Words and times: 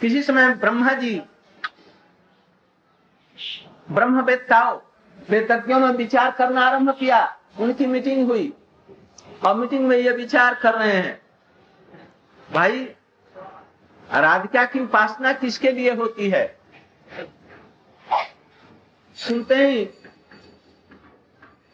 किसी 0.00 0.22
समय 0.22 0.54
ब्रह्मा 0.54 0.92
जी, 0.92 1.20
ब्रह्म 3.90 4.20
वेदताओं 4.20 4.78
वेदज्ञों 5.30 5.78
ने 5.80 5.86
विचार 5.86 6.30
करना 6.30 6.60
आरंभ 6.60 6.90
किया। 6.90 7.38
उनकी 7.58 7.86
मीटिंग 7.86 8.28
हुई। 8.28 8.52
और 9.46 9.54
मीटिंग 9.54 9.86
में 9.88 9.96
ये 9.96 10.10
विचार 10.10 10.54
कर 10.54 10.74
रहे 10.74 10.92
हैं, 10.92 11.20
भाई 12.52 12.84
राधिका 14.10 14.64
की 14.64 14.80
उपासना 14.80 15.32
किसके 15.32 15.72
लिए 15.72 15.94
होती 15.94 16.28
है? 16.30 16.58
सुनते 19.16 19.54
ही 19.66 19.84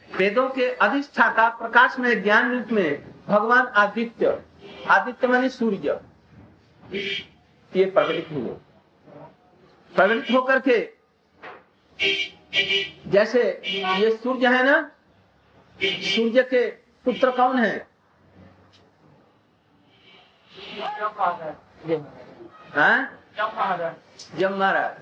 वेदों 0.09 0.49
के 0.51 0.69
अधिष्ठाता 0.73 1.49
प्रकाश 1.49 1.99
में, 1.99 2.23
ज्ञान 2.23 2.53
रूप 2.53 2.73
में, 2.73 3.05
भगवान 3.29 3.67
आदित्य 3.67 4.43
आदित्य 4.91 5.29
मानी 5.29 5.49
सूर्य। 5.49 6.01
ये 7.77 7.85
प्रकटित 7.91 8.29
हुए 8.31 8.55
प्रकटित 9.93 10.31
होकर 10.35 10.61
के, 10.69 10.79
जैसे 13.11 13.43
ये 14.01 14.11
सूर्य 14.17 14.49
है 14.49 14.65
ना, 14.65 14.77
सूर्य 15.79 16.43
के 16.43 16.67
पुत्र 17.05 17.31
कौन 17.31 17.59
है? 17.59 17.87
हाँ? 22.75 22.99
जम 24.39 24.55
महाराज। 24.59 25.01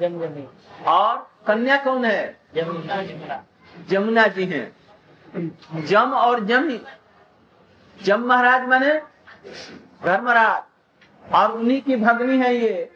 और 0.86 1.16
कन्या 1.47 1.77
कौन 1.84 2.05
है? 2.05 2.41
जमुना 3.89 4.27
जी 4.27 4.45
हैं। 4.47 5.84
जम 5.86 6.12
और 6.14 6.45
जम 6.45 6.78
जम 7.97 8.25
महाराज 8.27 8.69
माने 8.69 8.95
धर्मराज। 10.05 10.62
और 11.35 11.53
उन्हीं 11.53 11.83
की 11.83 11.97
भगनी 11.97 12.39
है 12.39 12.55
ये, 12.57 12.91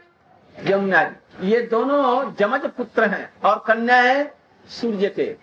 यमुना 0.64 1.02
जी। 1.02 1.48
ये 1.48 1.60
दोनों 1.62 2.34
जमज 2.34 2.60
पुत्र 2.66 3.04
हैं 3.04 3.32
और 3.44 3.64
कन्या 3.66 3.96
है 3.96 4.34
सूर्य 4.68 5.08
के। 5.08 5.36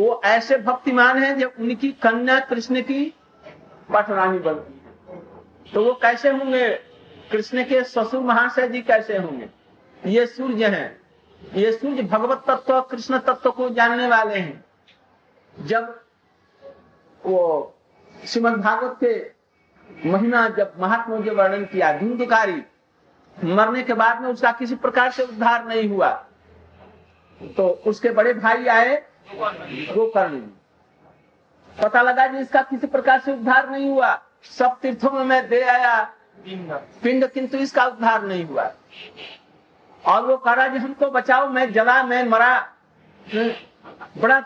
वो 0.00 0.20
ऐसे 0.24 0.58
भक्तिमान 0.58 1.22
हैं 1.22 1.38
जब 1.38 1.52
उनकी 1.58 1.92
कन्या 1.92 2.40
कृष्ण 2.40 2.82
की 2.82 3.14
पटरानी 3.92 4.38
बनती 4.38 4.72
है। 4.72 5.20
तो 5.74 5.84
वो 5.84 5.92
कैसे 5.92 6.30
होंगे? 6.30 6.68
कृष्ण 7.32 7.64
के 7.64 7.84
ससुर 7.84 8.20
महाशय 8.20 8.68
जी 8.68 8.82
कैसे 8.82 9.18
होंगे? 9.18 9.48
ये 10.06 10.26
सूर्य 10.26 10.66
हैं। 10.66 11.00
ये 11.54 11.72
सूर्य 11.72 12.02
भगवत 12.02 12.44
तत्व 12.46 12.74
और 12.74 12.88
कृष्ण 12.90 13.18
तत्व 13.18 13.50
को 13.50 13.68
जानने 13.68 14.06
वाले 14.06 14.34
हैं। 14.34 14.64
जब 15.64 16.00
वो 17.26 17.74
श्रीमद 18.26 18.52
भागवत 18.52 18.96
के 19.04 19.41
महिमा 20.06 20.48
जब 20.48 20.72
महात्मा 20.78 21.16
जो 21.16 21.34
वर्णन 21.34 21.64
किया, 21.64 21.92
धुंधकारी। 21.92 22.62
मरने 23.44 23.82
के 23.82 23.94
बाद 23.94 24.20
में 24.20 24.28
उसका 24.28 24.52
किसी 24.52 24.74
प्रकार 24.74 25.10
से 25.10 25.22
उद्धार 25.22 25.64
नहीं 25.64 25.88
हुआ। 25.88 26.26
तो 27.56 27.68
उसके 27.86 28.10
बड़े 28.10 28.34
भाई 28.34 28.66
आए 28.66 29.02
गोकर्ण। 29.94 30.38
पता 31.82 32.02
लगा 32.02 32.26
कि 32.26 32.38
इसका 32.38 32.62
किसी 32.62 32.86
प्रकार 32.86 33.20
से 33.20 33.32
उद्धार 33.32 33.70
नहीं 33.70 33.90
हुआ। 33.90 34.22
सब 34.42 34.78
तीर्थों 34.82 35.10
में 35.10 35.24
मैं 35.24 35.48
दे 35.48 35.62
आया। 35.62 36.12
पिंड 37.02 37.26
किंतु 37.26 37.58
इसका 37.58 37.86
उद्धार 37.86 38.22
नहीं 38.22 38.44
हुआ। 38.44 38.72
और 40.06 40.26
वो 40.26 40.36
कह 40.36 40.52
रहा, 40.52 40.66
जी 40.66 40.78
हमको 40.78 41.10
बचाओ, 41.10 41.48
मैं 41.48 41.72
जला, 41.72 42.02
मैं 42.02 42.28
मरा। 42.28 42.72
बड़ा 44.18 44.38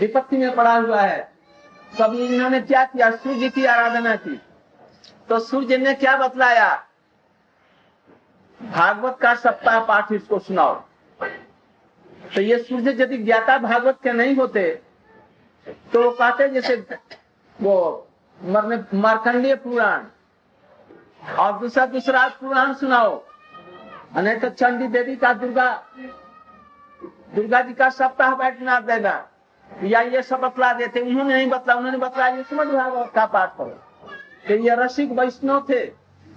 विपत्ति 0.00 0.36
में 0.36 0.54
पड़ा 0.54 0.74
हुआ 0.74 1.00
है। 1.00 1.33
तब 1.98 2.14
इन्होंने 2.14 2.60
क्या 2.62 2.84
किया? 2.84 3.10
सूर्य 3.12 3.48
की 3.50 3.64
आराधना 3.66 4.14
की। 4.16 4.40
तो 5.28 5.38
सूर्य 5.40 5.76
ने 5.78 5.94
क्या 5.94 6.16
बतलाया? 6.16 6.70
भागवत 8.60 9.18
का 9.20 9.34
सप्ताह 9.34 9.78
पाठ 9.84 10.12
इसको 10.12 10.38
सुनाओ। 10.38 10.74
तो 12.34 12.40
ये 12.40 12.58
सूर्य 12.58 12.90
यदि 13.02 13.18
ज्ञाता 13.18 13.58
भागवत 13.58 13.98
के 14.02 14.12
नहीं 14.12 14.34
होते 14.36 14.70
तो 15.92 16.02
वो 16.02 16.10
कहते 16.10 16.48
जैसे 16.50 16.76
वो 17.58 18.08
मरने, 18.38 18.78
मार्कंडीय 18.94 19.54
पुराण 19.56 20.04
और 21.38 21.58
दूसरा 21.58 21.86
दूसरा 21.86 22.26
पुराण 22.40 22.72
सुनाओ। 22.74 23.22
नहीं 24.16 24.36
तो 24.36 24.48
चंडी 24.50 24.86
देवी 24.88 25.16
का 25.16 25.32
दुर्गा 25.34 25.70
दुर्गा 27.34 27.60
जी 27.60 27.74
का 27.74 27.88
सप्ताह 27.90 28.34
बैठना 28.34 28.78
देना 28.80 29.14
या 29.70 30.00
ये 30.00 30.22
सब 30.22 30.40
बतला 30.40 30.72
देते, 30.72 31.00
उन्होंने 31.00 31.34
नहीं 31.34 31.48
बतला, 31.50 31.74
उन्होंने 31.74 31.98
बतलाया 31.98 32.42
समझ 32.42 32.66
भागवत 32.66 33.10
का 33.14 33.26
पाठ 33.26 33.56
करो 33.56 33.80
कि 34.46 34.54
ये 34.68 34.74
रसिक 34.74 35.10
वैष्णव 35.10 35.66
थे, 35.70 35.80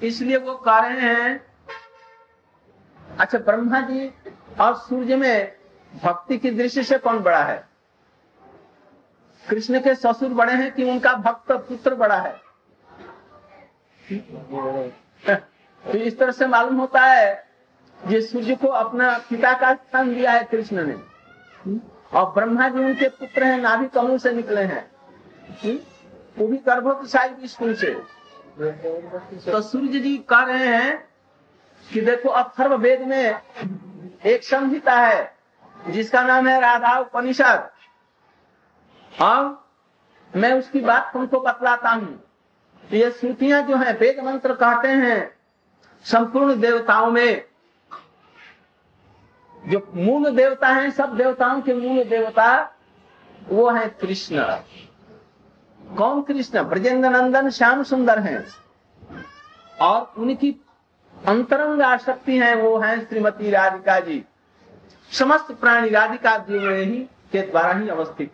इसलिए 0.03 0.38
वो 0.38 0.55
कह 0.57 0.77
रहे 0.77 1.13
हैं 1.13 1.45
अच्छा 3.19 3.38
ब्रह्मा 3.38 3.81
जी 3.81 4.11
और 4.59 4.75
सूर्य 4.77 5.15
में 5.15 5.57
भक्ति 6.03 6.38
की 6.38 6.51
दृष्टि 6.51 6.83
से 6.83 6.97
कौन 6.97 7.19
बड़ा 7.19 7.43
है? 7.43 7.67
कृष्ण 9.49 9.79
के 9.79 9.95
ससुर 9.95 10.33
बड़े 10.33 10.53
हैं 10.53 10.71
कि 10.71 10.83
उनका 10.83 11.13
भक्त 11.13 11.51
पुत्र 11.51 11.95
बड़ा 11.95 12.15
है? 12.15 12.35
तो 15.83 15.97
इस 15.97 16.17
तरह 16.19 16.31
से 16.31 16.47
मालूम 16.47 16.77
होता 16.77 17.01
है, 17.01 17.47
ये 18.07 18.21
सूर्य 18.21 18.55
को 18.55 18.67
अपना 18.67 19.17
पिता 19.29 19.53
का 19.53 19.73
स्थान 19.73 20.13
दिया 20.13 20.31
है 20.31 20.44
कृष्ण 20.44 20.85
ने। 20.88 20.95
और 22.13 22.25
ब्रह्मा 22.25 22.68
जी 22.69 22.79
उनके 22.79 23.09
पुत्र 23.09 23.44
हैं, 23.44 23.57
नाभि 23.57 23.88
कमल 23.88 24.18
से 24.18 24.31
निकले 24.31 24.62
हैं। 24.62 24.85
वो 26.38 26.47
भी 26.47 26.57
गर्भोत्साही 26.57 27.34
विष्णु 27.41 27.73
से। 27.73 27.94
तो 29.51 29.62
सूर्य 29.62 30.00
जी 30.00 30.18
कह 30.29 30.44
रहे 30.44 30.68
हैं 30.68 31.07
कि 31.88 32.01
देखो 32.01 32.29
अथर्व 32.29 32.75
वेद 32.75 33.01
में 33.01 33.40
एक 34.25 34.44
संहिता 34.44 34.95
है, 34.95 35.35
जिसका 35.90 36.22
नाम 36.23 36.47
है 36.47 36.59
राधा 36.62 36.97
उपनिषद। 37.00 37.69
और 39.12 39.66
मैं 40.34 40.53
उसकी 40.53 40.79
बात 40.81 41.09
तुमको 41.13 41.39
बतलाता 41.39 41.89
हूँ। 41.89 42.24
ये 42.84 43.12
श्रुतियाँ 43.12 43.62
जो 43.62 43.75
है, 43.75 43.94
वेद 43.94 44.19
मंत्र 44.24 44.53
कहते 44.53 44.88
हैं, 44.88 45.38
संपूर्ण 46.06 46.59
देवताओं 46.62 47.12
में 47.12 47.46
जो 49.67 49.91
मूल 49.95 50.35
देवता 50.35 50.67
हैं, 50.67 50.91
सब 50.91 51.17
देवताओं 51.17 51.61
के 51.61 51.73
मूल 51.73 52.03
देवता, 52.03 52.75
वो 53.50 53.69
है 53.69 53.89
कृष्ण। 53.89 54.44
कौन 55.97 56.22
कृष्ण? 56.22 56.63
ब्रजेंद्र 56.63 57.09
नंदन 57.09 57.50
श्याम 57.50 57.83
सुंदर 57.83 58.19
हैं। 58.19 58.45
और 59.81 60.13
उनकी 60.17 60.66
अंतरंग 61.27 61.81
आसक्ति 61.81 62.38
है, 62.38 62.56
वो 62.56 62.77
है 62.77 63.06
श्रीमती 63.06 63.50
राधिका 63.50 64.00
जी। 64.00 64.25
समस्त 65.11 65.51
प्राणी 65.51 65.89
राधिका 65.89 66.38
जी 66.38 66.59
में 66.59 66.83
ही, 66.83 66.97
के 67.31 67.41
द्वारा 67.41 67.73
ही 67.73 67.89
अवस्थित। 67.89 68.31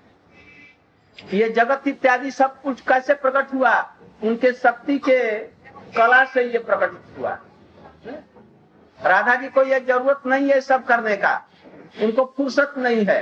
ये 1.33 1.49
जगत 1.49 1.87
इत्यादि 1.87 2.31
सब 2.31 2.61
कुछ 2.61 2.81
कैसे 2.81 3.13
प्रकट 3.13 3.53
हुआ? 3.53 3.95
उनके 4.23 4.53
शक्ति 4.53 4.97
के 4.97 5.39
कला 5.97 6.25
से 6.25 6.43
ये 6.43 6.59
प्रकट 6.59 7.19
हुआ। 7.19 7.39
राधा 9.05 9.35
जी 9.35 9.47
को 9.47 9.63
ये 9.63 9.79
ज़रूरत 9.79 10.21
नहीं 10.27 10.49
है 10.49 10.59
सब 10.61 10.83
करने 10.85 11.15
का। 11.17 11.35
उनको 12.01 12.33
फुर्सत 12.37 12.73
नहीं 12.77 13.05
है। 13.05 13.21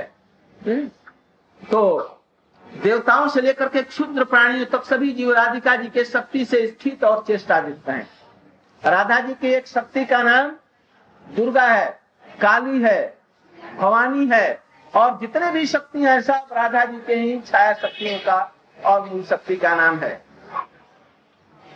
तो 1.60 2.18
देवताओं 2.64 3.28
से 3.28 3.40
लेकर 3.40 3.68
के 3.68 3.82
क्षुद्र 3.82 4.24
प्राणियों 4.24 4.66
तक 4.66 4.84
सभी 4.84 5.12
जीव 5.12 5.32
राधिका 5.32 5.76
जी 5.76 5.88
के 5.88 6.04
शक्ति 6.04 6.44
से 6.44 6.66
स्थित 6.66 7.04
और 7.04 7.24
चेष्टा 7.26 7.60
दिखते 7.60 7.92
हैं। 7.92 8.08
राधा 8.82 9.20
जी 9.20 9.34
की 9.34 9.48
एक 9.48 9.66
शक्ति 9.66 10.04
का 10.04 10.22
नाम 10.22 10.50
दुर्गा 11.26 11.66
है, 11.66 12.00
काली 12.40 12.82
है, 12.82 13.18
भवानी 13.78 14.26
है, 14.26 14.62
और 14.94 15.18
जितने 15.18 15.50
भी 15.52 15.66
शक्ति 15.66 16.02
हैं 16.02 16.20
सब 16.20 16.48
राधा 16.52 16.84
जी 16.84 16.98
के 17.06 17.14
ही 17.14 17.40
छाया 17.40 17.72
शक्तियों 17.72 18.18
का 18.18 18.54
और 18.84 19.08
मूल 19.08 19.22
शक्ति 19.22 19.56
का 19.56 19.74
नाम 19.74 19.98
है। 19.98 20.24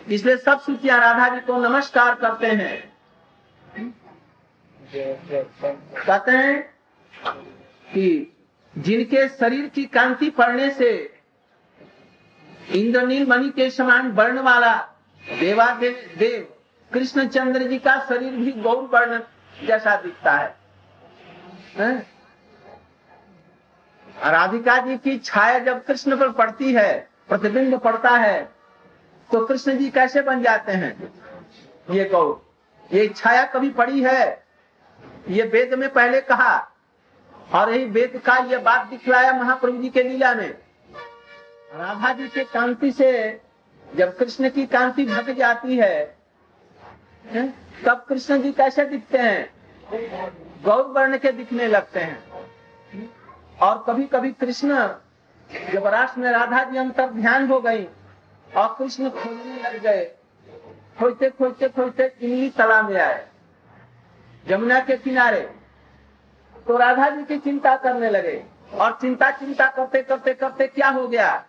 इसलिए 0.09 0.37
सब 0.37 0.61
श्रुतियाँ 0.61 0.99
राधा 1.00 1.28
जी 1.28 1.41
को 1.41 1.56
नमस्कार 1.59 2.15
करते 2.15 2.47
हैं। 2.47 2.96
कहते 6.07 6.31
हैं 6.31 6.63
कि 7.95 8.34
जिनके 8.78 9.28
शरीर 9.28 9.67
की 9.67 9.84
कांति 9.84 10.31
पड़ने 10.31 10.71
से 10.71 11.19
इंद्रनील 12.71 13.27
मणि 13.28 13.51
के 13.51 13.71
समान 13.71 14.13
वर्ण 14.13 14.41
वाला 14.41 14.77
देवादेव 15.41 16.17
देव 16.19 16.57
कृष्ण 16.93 17.28
चंद्र 17.28 17.63
जी 17.63 17.78
का 17.78 18.07
शरीर 18.09 18.33
भी 18.33 18.53
गौर 18.53 18.77
वर्ण 18.77 19.21
जैसा 19.67 19.97
दिखता 19.97 20.33
है, 20.33 20.57
है? 21.77 22.07
राधिका 24.25 24.79
जी 24.79 24.97
की 24.97 25.19
छाया 25.19 25.59
जब 25.59 25.84
कृष्ण 25.84 26.17
पर 26.17 26.31
पड़ती 26.33 26.72
है 26.72 27.09
प्रतिबिंब 27.29 27.79
पड़ता 27.79 28.11
है 28.11 28.53
तो 29.33 29.47
कृष्ण 29.47 29.79
जी 29.79 29.91
कैसे 29.91 30.22
बन 30.22 30.43
जाते 30.43 30.72
हैं? 30.72 31.13
ये 31.91 32.05
गौर 32.05 32.46
ये 32.91 33.09
छाया 33.09 33.44
कभी 33.44 33.71
पड़ी 33.71 34.03
है? 34.03 34.44
ये 35.28 35.42
वेद 35.42 35.74
में 35.74 35.88
पहले 35.92 36.21
कहा। 36.21 36.56
और 37.54 37.72
यही 37.72 37.84
वेद 37.84 38.21
का 38.27 38.36
ये 38.50 38.59
बात 38.59 38.86
दिखलाया 38.86 39.33
महाप्रभु 39.33 39.83
जी 39.83 39.88
के 39.88 40.03
लीला 40.03 40.34
में। 40.34 40.48
राधा 41.74 42.12
जी 42.12 42.28
के 42.28 42.44
कांति 42.44 42.91
से 42.92 43.10
जब 43.86 44.16
कृष्ण 44.18 44.50
की 44.50 44.66
कांति 44.66 45.04
भग 45.04 45.30
जाती 45.30 45.77
है, 45.77 46.04
तब 47.84 48.04
कृष्ण 48.09 48.42
जी 48.42 48.53
कैसे 48.53 48.84
दिखते 48.84 49.18
हैं? 49.18 49.50
गौर 50.65 50.83
वर्ण 50.86 51.18
के 51.18 51.33
दिखने 51.33 51.66
लगते 51.66 52.00
हैं। 52.00 52.24
और 53.62 53.84
कभी 53.86 54.04
कभी 54.04 54.33
कृष्ण 54.33 54.86
जब 55.72 55.86
राष्ट्र 55.86 56.21
में 56.21 56.30
राधा 56.30 56.62
जी 56.65 56.78
अंतर 56.78 57.10
ध्यान 57.10 57.47
हो 57.48 57.60
गई 57.60 57.84
और 58.50 58.74
कृष्ण 58.78 59.10
खोजने 59.10 59.62
लग 59.62 59.80
गए 59.83 60.04
खोजते 60.98 61.31
खोजते 61.31 61.69
खोजते 61.69 62.04
इमली 62.22 62.48
तला 62.51 62.81
में 62.83 62.97
आए। 62.97 63.27
जमुना 64.47 64.81
के 64.81 64.97
किनारे 64.98 65.41
तो 66.66 66.77
राधा 66.78 67.09
जी 67.10 67.25
की 67.25 67.39
चिंता 67.39 67.77
करने 67.77 68.10
लगे 68.10 68.43
और 68.75 68.98
चिंता 69.01 69.31
चिंता 69.33 69.66
करते 69.71 70.03
करते 70.03 70.34
करते 70.34 70.66
क्या 70.69 70.89
हो 70.91 71.07
गया? 71.09 71.45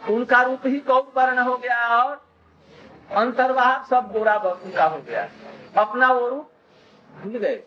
उनका 0.00 0.42
रूप 0.42 0.66
ही 0.66 0.78
गौर 0.86 1.12
वर्ण 1.16 1.38
हो 1.38 1.56
गया 1.56 1.78
और 1.96 2.24
अंतर्वाह 3.16 3.82
सब 3.84 4.10
गोरा 4.12 4.34
उनका 4.36 4.84
हो 4.84 5.00
गया। 5.00 5.28
अपना 5.76 6.12
वो 6.12 6.28
रूप 6.28 6.50
भूल 7.14 7.38
गए। 7.38 7.62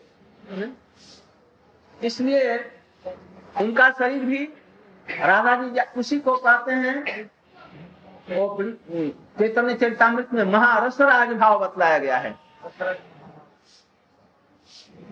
इसलिए 1.98 2.56
उनका 3.60 3.90
शरीर 3.90 4.24
भी 4.24 4.44
राधा 5.08 5.54
जी 5.56 5.80
उसी 6.00 6.18
को 6.20 6.36
कहते 6.36 6.72
हैं 6.74 7.30
चैतन्य 8.30 9.74
चरितमृत 9.74 10.32
में 10.32 10.44
महारस 10.44 11.00
राज 11.00 11.28
भाव 11.30 11.58
बतलाया 11.60 11.98
गया 11.98 12.18
है। 12.18 12.34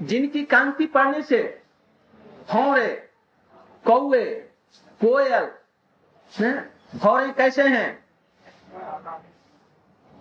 जिनकी 0.01 0.43
कांति 0.45 0.87
पड़ने 0.87 1.23
से 1.23 1.41
भौरे 2.51 2.89
कौए 3.87 4.25
कोयल 5.01 5.47
भौरे 6.95 7.29
कैसे 7.33 7.63
हैं? 7.69 7.89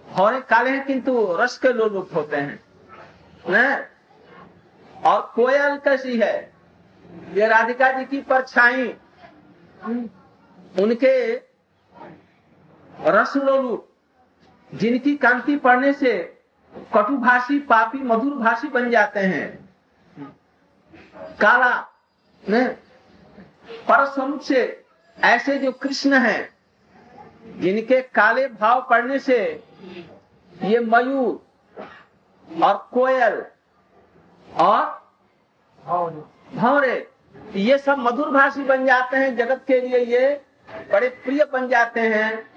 भौरे 0.05 0.39
काले 0.41 0.69
हैं 0.69 0.85
किंतु 0.85 1.35
रस 1.39 1.57
के 1.57 1.73
लोलुप 1.73 2.15
होते 2.15 2.37
हैं 2.37 2.59
न? 3.49 3.85
और 5.05 5.21
कोयल 5.35 5.77
कैसी 5.77 6.17
है? 6.19 6.35
ये 7.33 7.47
राधिका 7.47 7.91
जी 7.91 8.05
की 8.05 8.21
परछाई, 8.21 8.87
उनके 10.75 11.13
रस 12.99 13.35
लोलुप 13.37 13.87
जिनकी 14.71 15.15
कांति 15.17 15.55
पड़ने 15.57 15.93
से 15.93 16.13
कटुभाषी, 16.93 17.59
पापी 17.59 17.97
मधुर 17.99 18.33
भाषी 18.33 18.67
बन 18.67 18.89
जाते 18.89 19.19
हैं। 19.19 19.47
काला 21.41 21.75
परस्वरूप 23.87 24.39
से 24.41 24.85
ऐसे 25.17 25.57
जो 25.59 25.71
कृष्ण 25.73 26.13
हैं, 26.15 26.49
जिनके 27.59 28.01
काले 28.01 28.47
भाव 28.49 28.85
पड़ने 28.89 29.19
से 29.19 29.39
ये 30.55 30.79
मयूर 30.79 32.63
और 32.63 32.75
कोयल 32.93 33.43
और 34.49 34.83
भौरे 36.55 37.07
ये 37.55 37.77
सब 37.77 37.97
मधुर 37.99 38.29
भाषी 38.31 38.63
बन 38.63 38.85
जाते 38.85 39.17
हैं, 39.17 39.35
जगत 39.35 39.63
के 39.67 39.79
लिए 39.81 39.99
ये 40.07 40.41
बड़े 40.91 41.09
प्रिय 41.23 41.45
बन 41.53 41.67
जाते 41.67 42.01
हैं। 42.01 42.56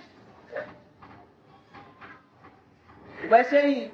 वैसे 3.24 3.66
ही 3.66 3.90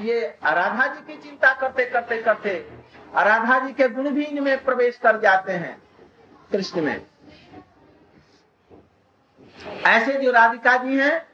ये 0.00 0.20
राधा 0.44 0.86
जी 0.86 1.12
की 1.12 1.22
चिंता 1.22 1.54
करते 1.54 1.86
करते 1.86 2.22
करते 2.22 2.68
राधा 3.14 3.58
जी 3.58 3.72
के 3.72 3.88
गुण 3.88 4.10
भी 4.10 4.24
इनमें 4.24 4.64
प्रवेश 4.64 4.96
कर 4.96 5.20
जाते 5.20 5.52
हैं 5.52 5.82
कृष्ण 6.52 6.82
में। 6.82 7.06
ऐसे 9.86 10.12
जो 10.12 10.30
राधिका 10.30 10.76
जी 10.76 10.98
हैं, 10.98 11.28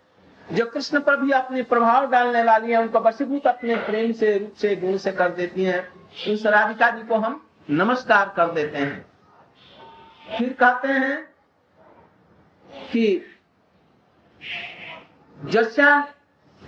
जो 0.52 0.66
कृष्ण 0.66 1.00
पर 1.00 1.16
भी 1.16 1.30
अपने 1.30 1.62
प्रभाव 1.62 2.10
डालने 2.10 2.42
वाली 2.42 2.72
हैं, 2.72 2.78
उनको 2.78 3.00
वशीभूत 3.00 3.46
अपने 3.46 3.76
प्रेम 3.76 4.12
से, 4.12 4.38
रूप 4.38 4.54
से, 4.54 4.76
गुण 4.76 4.96
से 4.96 5.12
कर 5.12 5.28
देती 5.28 5.64
हैं। 5.64 5.92
उस 6.34 6.46
राधिका 6.46 6.90
जी 6.90 7.02
को 7.02 7.14
हम 7.14 7.48
नमस्कार 7.70 8.32
कर 8.36 8.50
देते 8.52 8.78
हैं। 8.78 9.06
फिर 10.38 10.52
कहते 10.52 10.88
हैं 10.88 11.34
कि, 12.72 13.26
जस्या 15.44 16.14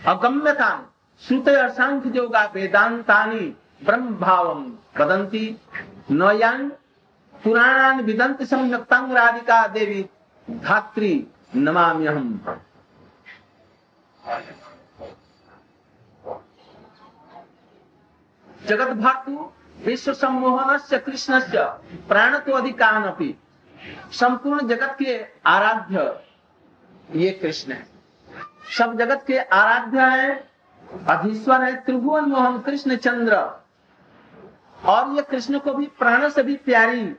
अगम्यता 0.07 0.71
श्रुत 1.23 1.49
असंख्य 1.49 2.11
जोगा 2.11 2.45
वेदांतानी 2.55 3.47
ब्रह्म 3.85 4.15
भाव 4.19 4.49
वदंती 4.99 5.45
नयान, 6.11 6.69
पुराणान 7.35 8.01
विदंत 8.05 8.43
सम्यक्तांग 8.43 9.13
राधिका 9.13 9.67
देवी 9.75 10.03
धात्री 10.49 11.13
नमाम्यहम 11.55 12.39
जगत 18.69 18.93
भक्तु 18.97 19.51
विश्व 19.85 20.13
सम्मोहन 20.15 20.77
से 20.79 20.99
कृष्ण 20.99 21.41
से 21.41 21.65
प्राण 22.09 22.39
तो 22.39 22.53
अधिकान 22.57 23.13
संपूर्ण 24.13 24.67
जगत 24.69 24.97
के 24.99 25.17
आराध्य 25.47 26.11
ये 27.21 27.31
कृष्ण 27.33 27.73
है। 27.73 27.92
सब 28.71 28.99
जगत 28.99 29.25
के 29.27 29.39
आराध्य 29.39 30.01
है, 30.01 30.49
अधीश्वर 31.09 31.63
है, 31.63 31.77
त्रिभुवन 31.77 32.25
मोहन 32.25 32.59
कृष्ण 32.59 32.97
चंद्र। 32.97 33.37
और 34.85 35.17
ये 35.17 35.23
कृष्ण 35.23 35.59
को 35.59 35.75
भी 35.75 35.87
प्राण 35.87 36.29
से 36.29 36.43
भी 36.43 36.57
प्यारी 36.57 37.17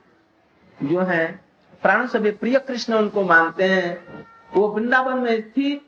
जो 0.82 1.00
है, 1.00 1.44
प्राण 1.82 2.06
से 2.06 2.18
भी 2.18 2.30
प्रिय 2.30 2.58
कृष्ण 2.58 2.94
उनको 2.94 3.22
मानते 3.22 3.64
हैं। 3.64 4.26
वो 4.54 4.68
वृंदावन 4.68 5.18
में 5.18 5.40
स्थित 5.40 5.86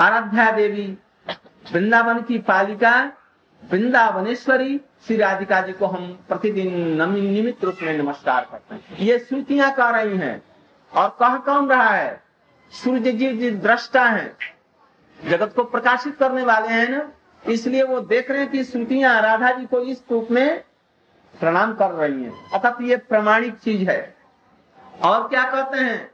आराध्या 0.00 0.50
देवी। 0.52 0.98
वृंदावन 1.72 2.22
की 2.22 2.38
पालिका, 2.38 3.12
वृंदावनेश्वरी 3.70 4.80
श्री 5.06 5.16
राधिका 5.16 5.60
जी 5.60 5.72
को 5.72 5.86
हम 5.86 6.24
प्रतिदिन 6.28 7.02
निमित्त 7.12 7.64
रूप 7.64 7.76
में 7.82 7.98
नमस्कार 7.98 8.48
करते 8.52 8.74
हैं। 8.74 8.98
ये 8.98 9.18
श्रुतियाँ 9.18 9.74
कह 9.74 9.90
रही 9.90 10.16
हैं 10.16 10.42
और 10.92 11.08
कह 11.08 11.36
कौन 11.36 11.68
रहा 11.68 11.88
है? 11.88 12.21
सूर्य 12.72 13.12
जी 13.12 13.36
जी 13.36 13.50
दृष्टा 13.50 14.04
है। 14.04 14.36
जगत 15.24 15.52
को 15.56 15.64
प्रकाशित 15.64 16.16
करने 16.16 16.42
वाले 16.42 16.68
हैं 16.68 16.88
ना। 16.88 17.12
इसलिए 17.46 17.82
वो 17.82 18.00
देख 18.00 18.30
रहे 18.30 18.40
हैं 18.40 18.50
कि 18.50 18.64
श्रुतियाँ 18.64 19.22
राधा 19.22 19.52
जी 19.52 19.66
को 19.66 19.80
इस 19.80 20.02
रूप 20.10 20.28
में 20.30 20.64
प्रणाम 21.40 21.74
कर 21.74 21.90
रही 21.90 22.24
हैं। 22.24 22.50
अर्थात 22.50 22.76
ये 22.80 22.96
प्रमाणिक 22.96 23.54
चीज़ 23.54 23.90
है। 23.90 24.16
और 25.04 25.28
क्या 25.28 25.50
कहते 25.50 25.78
हैं? 25.78 26.10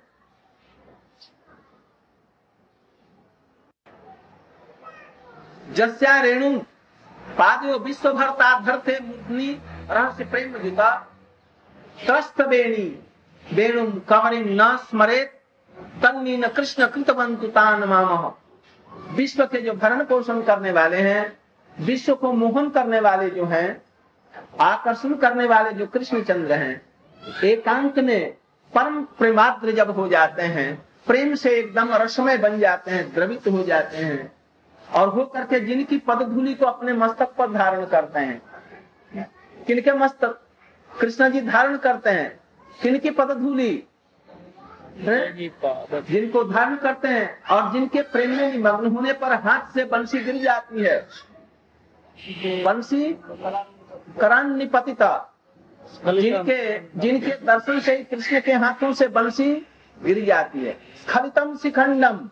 जस्या 5.72 6.20
रेणु 6.20 6.58
पादो 7.38 7.78
विश्व 7.78 8.12
भरता 8.12 8.60
धरते 8.60 8.98
मुग्नि, 9.00 9.60
रहस्य 9.90 10.24
प्रेम 10.24 10.58
गीता 10.58 11.08
त्रस्त 12.06 12.42
बेणी 12.42 13.02
वेणु 13.54 14.00
कवरी 14.00 14.40
न 14.44 14.76
स्मरेत। 14.76 15.37
तन्नी 16.02 16.36
न 16.36 16.48
कृष्ण 16.48 16.86
कृतवंतुतान 16.86 17.84
माम। 17.84 18.32
विश्व 19.14 19.44
के 19.46 19.60
जो 19.60 19.72
भरण 19.72 20.04
पोषण 20.04 20.42
करने 20.42 20.70
वाले 20.70 20.96
हैं, 20.96 21.38
विश्व 21.76 22.14
को 22.14 22.32
मोहन 22.32 22.68
करने 22.70 23.00
वाले 23.00 23.30
जो 23.30 23.44
हैं, 23.44 23.82
आकर्षण 24.60 25.14
करने 25.14 25.46
वाले 25.46 25.72
जो 25.72 25.86
कृष्ण 25.86 26.22
चंद्र 26.22 26.52
हैं, 26.52 26.80
एकांत 27.44 27.98
में 27.98 28.36
परम 28.74 29.02
प्रेमाद्र 29.18 29.72
जब 29.72 29.90
हो 29.90 30.08
जाते 30.08 30.42
हैं, 30.42 30.88
प्रेम 31.06 31.34
से 31.34 31.50
एकदम 31.50 31.92
रसमय 31.94 32.36
बन 32.38 32.58
जाते 32.58 32.90
हैं, 32.90 33.12
द्रवित 33.14 33.48
हो 33.48 33.62
जाते 33.62 33.96
हैं, 33.96 34.32
और 34.88 35.08
हो 35.08 35.24
करके 35.24 35.60
जिनकी 35.60 35.98
पदधूलि 35.98 36.54
को 36.54 36.66
अपने 36.66 36.92
मस्तक 36.92 37.34
पर 37.38 37.52
धारण 37.52 37.84
करते 37.86 38.20
हैं, 38.20 38.42
किनके 39.66 39.92
मस्तक? 39.92 40.40
कृष्ण 40.90 41.30
जी 41.30 41.40
धारण 41.40 41.76
करते 41.76 42.10
हैं, 42.10 42.40
किनकी 42.82 43.10
पदधूलि? 43.10 43.82
जिनको 45.00 46.42
धारण 46.44 46.76
करते 46.76 47.08
हैं 47.08 47.42
और 47.50 47.72
जिनके 47.72 48.02
प्रेम 48.02 48.30
में 48.30 48.52
निमग्न 48.52 48.86
होने 48.96 49.12
पर 49.12 49.32
हाथ 49.40 49.72
से 49.74 49.84
बंसी 49.84 50.18
गिर 50.18 50.36
जाती 50.42 50.82
है। 50.82 50.98
बंसी 52.64 53.12
करान 54.20 54.56
निपतिता 54.58 55.10
जिनके 56.06 56.78
जिनके 57.00 57.30
दर्शन 57.44 57.80
से 57.80 57.96
कृष्ण 58.04 58.40
के 58.40 58.52
हाथों 58.54 58.92
से 58.92 59.08
बंसी 59.08 59.54
गिर 60.00 60.24
जाती 60.24 60.64
है। 60.64 60.76
खलितम 61.08 61.56
शिखंडम। 61.56 62.28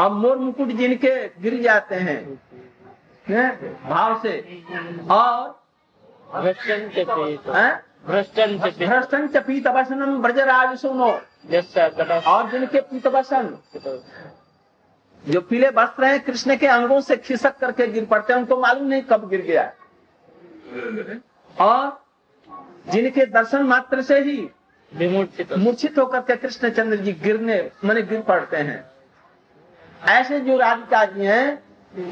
और 0.00 0.10
मोर 0.12 0.36
मुकुट 0.38 0.68
जिनके 0.68 1.14
गिर 1.42 1.60
जाते 1.62 1.94
हैं 1.96 2.18
भाव 3.88 4.20
से। 4.22 4.62
और 5.10 5.60
भ्रष्टन 8.06 9.26
च 9.26 9.36
पीतवसनम 9.46 10.22
ब्रजराज 10.22 10.78
सुनो। 10.78 11.10
और 11.44 12.50
जिनके 12.50 12.80
पीतवसन 12.80 13.56
जो 15.24 15.40
पीले 15.40 15.68
वस्त्र 15.68 16.04
हैं 16.04 16.20
कृष्ण 16.20 16.56
के 16.56 16.66
अंगों 16.66 17.00
से 17.00 17.16
खिसक 17.16 17.56
करके 17.58 17.86
गिर 17.88 18.04
पड़ते 18.04 18.32
हैं 18.32 18.40
उनको 18.40 18.56
मालूम 18.60 18.86
नहीं 18.86 19.02
कब 19.02 19.28
गिर 19.28 19.40
गया। 19.40 19.72
और 21.56 22.00
जिनके 22.92 23.26
दर्शन 23.28 23.62
मात्र 23.62 24.02
से 24.02 24.18
ही 24.20 24.38
मूर्छित 24.92 25.98
होकर 25.98 26.20
के 26.20 26.36
कृष्ण 26.36 26.70
चंद्र 26.70 26.96
जी 26.96 27.12
गिरने 27.22 27.58
मैंने 27.84 28.02
गिर 28.02 28.20
पड़ते 28.22 28.56
हैं। 28.56 28.84
ऐसे 30.10 30.40
जो 30.40 30.56
राधिका 30.58 31.04
जी 31.04 31.24
हैं 31.24 31.62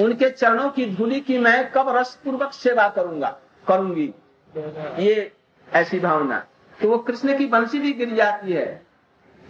उनके 0.00 0.30
चरणों 0.30 0.68
की 0.70 0.86
धूली 0.94 1.20
की 1.20 1.38
मैं 1.38 1.70
कब 1.72 1.88
रस 1.96 2.14
पूर्वक 2.24 2.52
सेवा 2.52 2.88
करूँगा 2.88 3.36
करूँगी? 3.66 4.12
ये 4.98 5.32
ऐसी 5.68 6.00
भावना। 6.00 6.38
तो 6.78 6.88
वो 6.90 6.98
कृष्ण 6.98 7.36
की 7.38 7.46
बंसी 7.46 7.78
भी 7.78 7.92
गिर 7.92 8.14
जाती 8.14 8.52
है। 8.52 8.89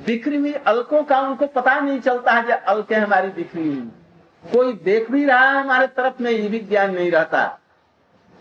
बिखरी 0.07 0.37
हुई 0.37 0.53
अलकों 0.53 1.03
का 1.05 1.21
उनको 1.21 1.47
पता 1.47 1.79
नहीं 1.81 2.01
चलता 2.01 2.33
है 2.33 2.43
जो 2.43 2.55
अलके 2.67 2.95
हमारी 2.95 3.29
बिखरी 3.29 3.69
हुई। 3.69 3.91
कोई 4.45 4.73
देख 4.75 5.11
भी 5.11 5.25
रहा 5.25 5.49
है 5.49 5.61
हमारे 5.61 5.87
तरफ़ 5.87 6.23
में, 6.23 6.31
ये 6.31 6.49
भी 6.49 6.59
ज्ञान 6.61 6.95
नहीं 6.95 7.11
रहता। 7.11 7.59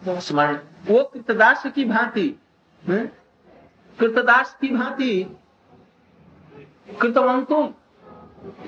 स्मरण, 0.01 0.59
वो 0.87 1.03
कृतदास 1.03 1.63
की 1.65 1.85
भांति 1.85 2.27
कृतदास 3.97 4.55
की 4.61 4.67
भांति, 4.67 5.37
कृतवंतु, 7.01 7.57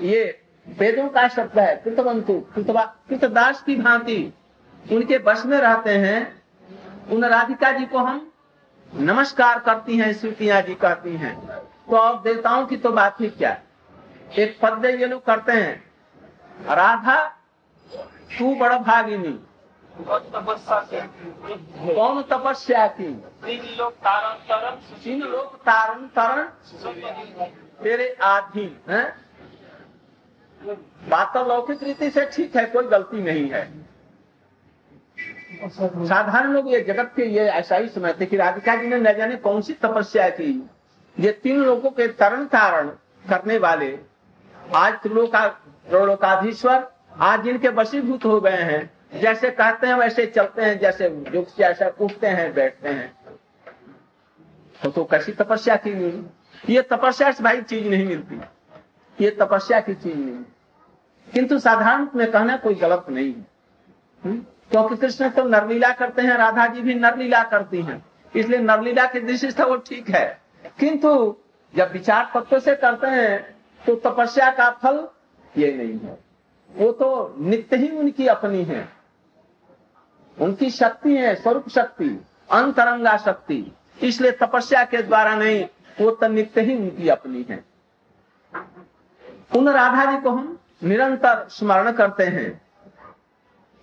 ये 0.00 0.40
वेदों 0.66 1.08
का 1.08 1.26
शब्द 1.28 1.58
है, 1.58 1.76
कृतवंतु 1.76 2.34
कृतदास 2.56 3.62
की 3.62 3.76
भांति, 3.76 4.32
उनके 4.92 5.18
बस 5.18 5.44
में 5.46 5.56
रहते 5.58 5.96
हैं। 5.98 6.42
उन 7.10 7.24
राधिका 7.24 7.70
जी 7.72 7.86
को 7.86 7.98
हम 7.98 8.30
नमस्कार 8.92 9.58
करती 9.58 9.96
हैं, 9.96 10.12
श्रुतिया 10.12 10.60
जी 10.60 10.74
कहती 10.74 11.16
हैं। 11.16 11.34
तो 11.92 11.96
अब 11.98 12.22
देवताओं 12.22 12.66
की 12.66 12.76
तो 12.76 12.90
बात 12.90 13.20
ही 13.20 13.28
क्या 13.28 13.50
एक 14.38 14.58
पद 14.62 14.84
ये 14.84 15.06
लोग 15.06 15.24
करते 15.24 15.52
हैं। 15.52 16.74
राधा, 16.76 17.16
तू 18.38 18.54
बड़ 18.54 18.72
भागिनी। 18.74 19.32
कौन 21.94 22.22
तपस्या 22.22 22.86
की? 23.00 23.12
तारण 25.66 26.06
तरण, 26.16 26.42
तेरे 27.82 28.16
आधीन, 28.22 28.76
है? 28.88 29.04
बात 31.08 31.34
तो 31.34 31.44
लौकिक 31.44 31.82
रीति 31.82 32.10
से 32.10 32.26
ठीक 32.26 32.56
है, 32.56 32.64
कोई 32.66 32.84
गलती 32.86 33.22
नहीं 33.22 33.48
है। 33.50 33.64
साधारण 35.68 36.52
लोग 36.52 36.72
ये 36.72 36.80
जगत 36.80 37.12
के 37.16 37.26
ये 37.28 37.48
ऐसा 37.50 37.76
ही 37.76 37.88
समझते 37.88 38.26
कि 38.26 38.36
राधिका 38.36 38.76
जी 38.76 38.86
ने 38.86 38.98
न 38.98 39.12
जाने 39.12 39.36
कौन 39.36 39.60
सी 39.60 39.72
तपस्या 39.72 40.28
की। 40.30 40.52
ये 41.20 41.32
तीन 41.32 41.64
लोगों 41.64 41.90
के 41.90 42.08
तरण 42.08 42.44
तारण 42.44 42.88
करने 43.28 43.58
वाले 43.58 43.98
आज 44.74 44.92
त्रिलोका 44.94 45.48
त्रिलोकाधीश्वर 45.90 46.92
आज 47.20 47.42
जिनके 47.42 47.68
बसीभूत 47.68 48.24
हो 48.24 48.40
गए 48.40 48.50
हैं। 48.50 48.90
जैसे 49.20 49.50
कहते 49.50 49.86
हैं 49.86 49.94
वैसे 49.94 50.26
चलते 50.26 50.62
हैं 50.62 50.78
जैसे 50.78 51.24
युग 51.34 51.48
से 51.48 51.64
ऐसा 51.64 51.86
उठते 52.00 52.26
हैं 52.26 52.54
बैठते 52.54 52.88
हैं। 52.88 53.14
तो, 54.82 54.90
तो 54.90 55.04
कैसी 55.04 55.32
तपस्या 55.32 55.76
की 55.76 55.94
नहीं 55.94 56.24
ये 56.68 56.82
तपस्या 56.82 57.32
से 57.32 57.44
भाई 57.44 57.62
चीज़ 57.62 57.88
नहीं 57.88 58.06
मिलती। 58.06 58.40
ये 59.24 59.30
तपस्या 59.30 59.80
की 59.80 59.94
चीज़ 59.94 60.16
नहीं। 60.16 60.44
किंतु 61.32 61.58
साधारण 61.58 62.08
में 62.14 62.30
कहना 62.30 62.56
कोई 62.56 62.74
गलत 62.74 63.06
नहीं 63.10 63.34
है? 63.34 63.46
क्योंकि 64.70 64.96
कृष्ण 64.96 65.30
तो 65.30 65.44
नरलीला 65.44 65.90
करते 65.90 66.22
हैं 66.22 66.34
राधा 66.34 66.66
जी 66.66 66.80
भी 66.80 66.94
नरलीला 66.94 67.42
करती 67.42 67.82
हैं। 67.82 68.06
इसलिए 68.36 68.58
नरलीला 68.58 69.06
की 69.06 69.20
दृष्टि 69.20 69.62
वो 69.62 69.76
ठीक 69.76 70.10
है। 70.10 70.41
किंतु 70.78 71.36
जब 71.74 71.92
विचार 71.92 72.30
तत्व 72.34 72.58
से 72.58 72.74
करते 72.76 73.06
हैं 73.06 73.56
तो 73.86 73.94
तपस्या 73.94 74.50
का 74.50 74.70
फल 74.82 75.08
ये 75.58 75.72
नहीं 75.72 75.98
है। 75.98 76.18
वो 76.74 76.92
तो 76.92 77.34
नित्य 77.38 77.76
ही 77.76 77.88
उनकी 77.88 78.26
अपनी 78.26 78.62
है। 78.64 78.88
उनकी 80.40 80.70
शक्ति 80.70 81.16
है, 81.16 81.34
स्वरूप 81.34 81.68
शक्ति, 81.68 82.08
अंतरंगा 82.50 83.16
शक्ति। 83.16 83.72
इसलिए 84.02 84.30
तपस्या 84.32 84.84
के 84.84 85.02
द्वारा 85.02 85.34
नहीं, 85.34 85.64
वो 86.00 86.10
तो 86.10 86.28
नित्य 86.28 86.60
ही 86.60 86.76
उनकी 86.76 87.08
अपनी 87.08 87.46
है। 87.50 87.64
उन 89.56 89.68
राधा 89.68 90.04
जी 90.12 90.20
को 90.22 90.30
हम 90.30 90.58
निरंतर 90.84 91.46
स्मरण 91.48 91.92
करते 91.92 92.24
हैं। 92.24 92.60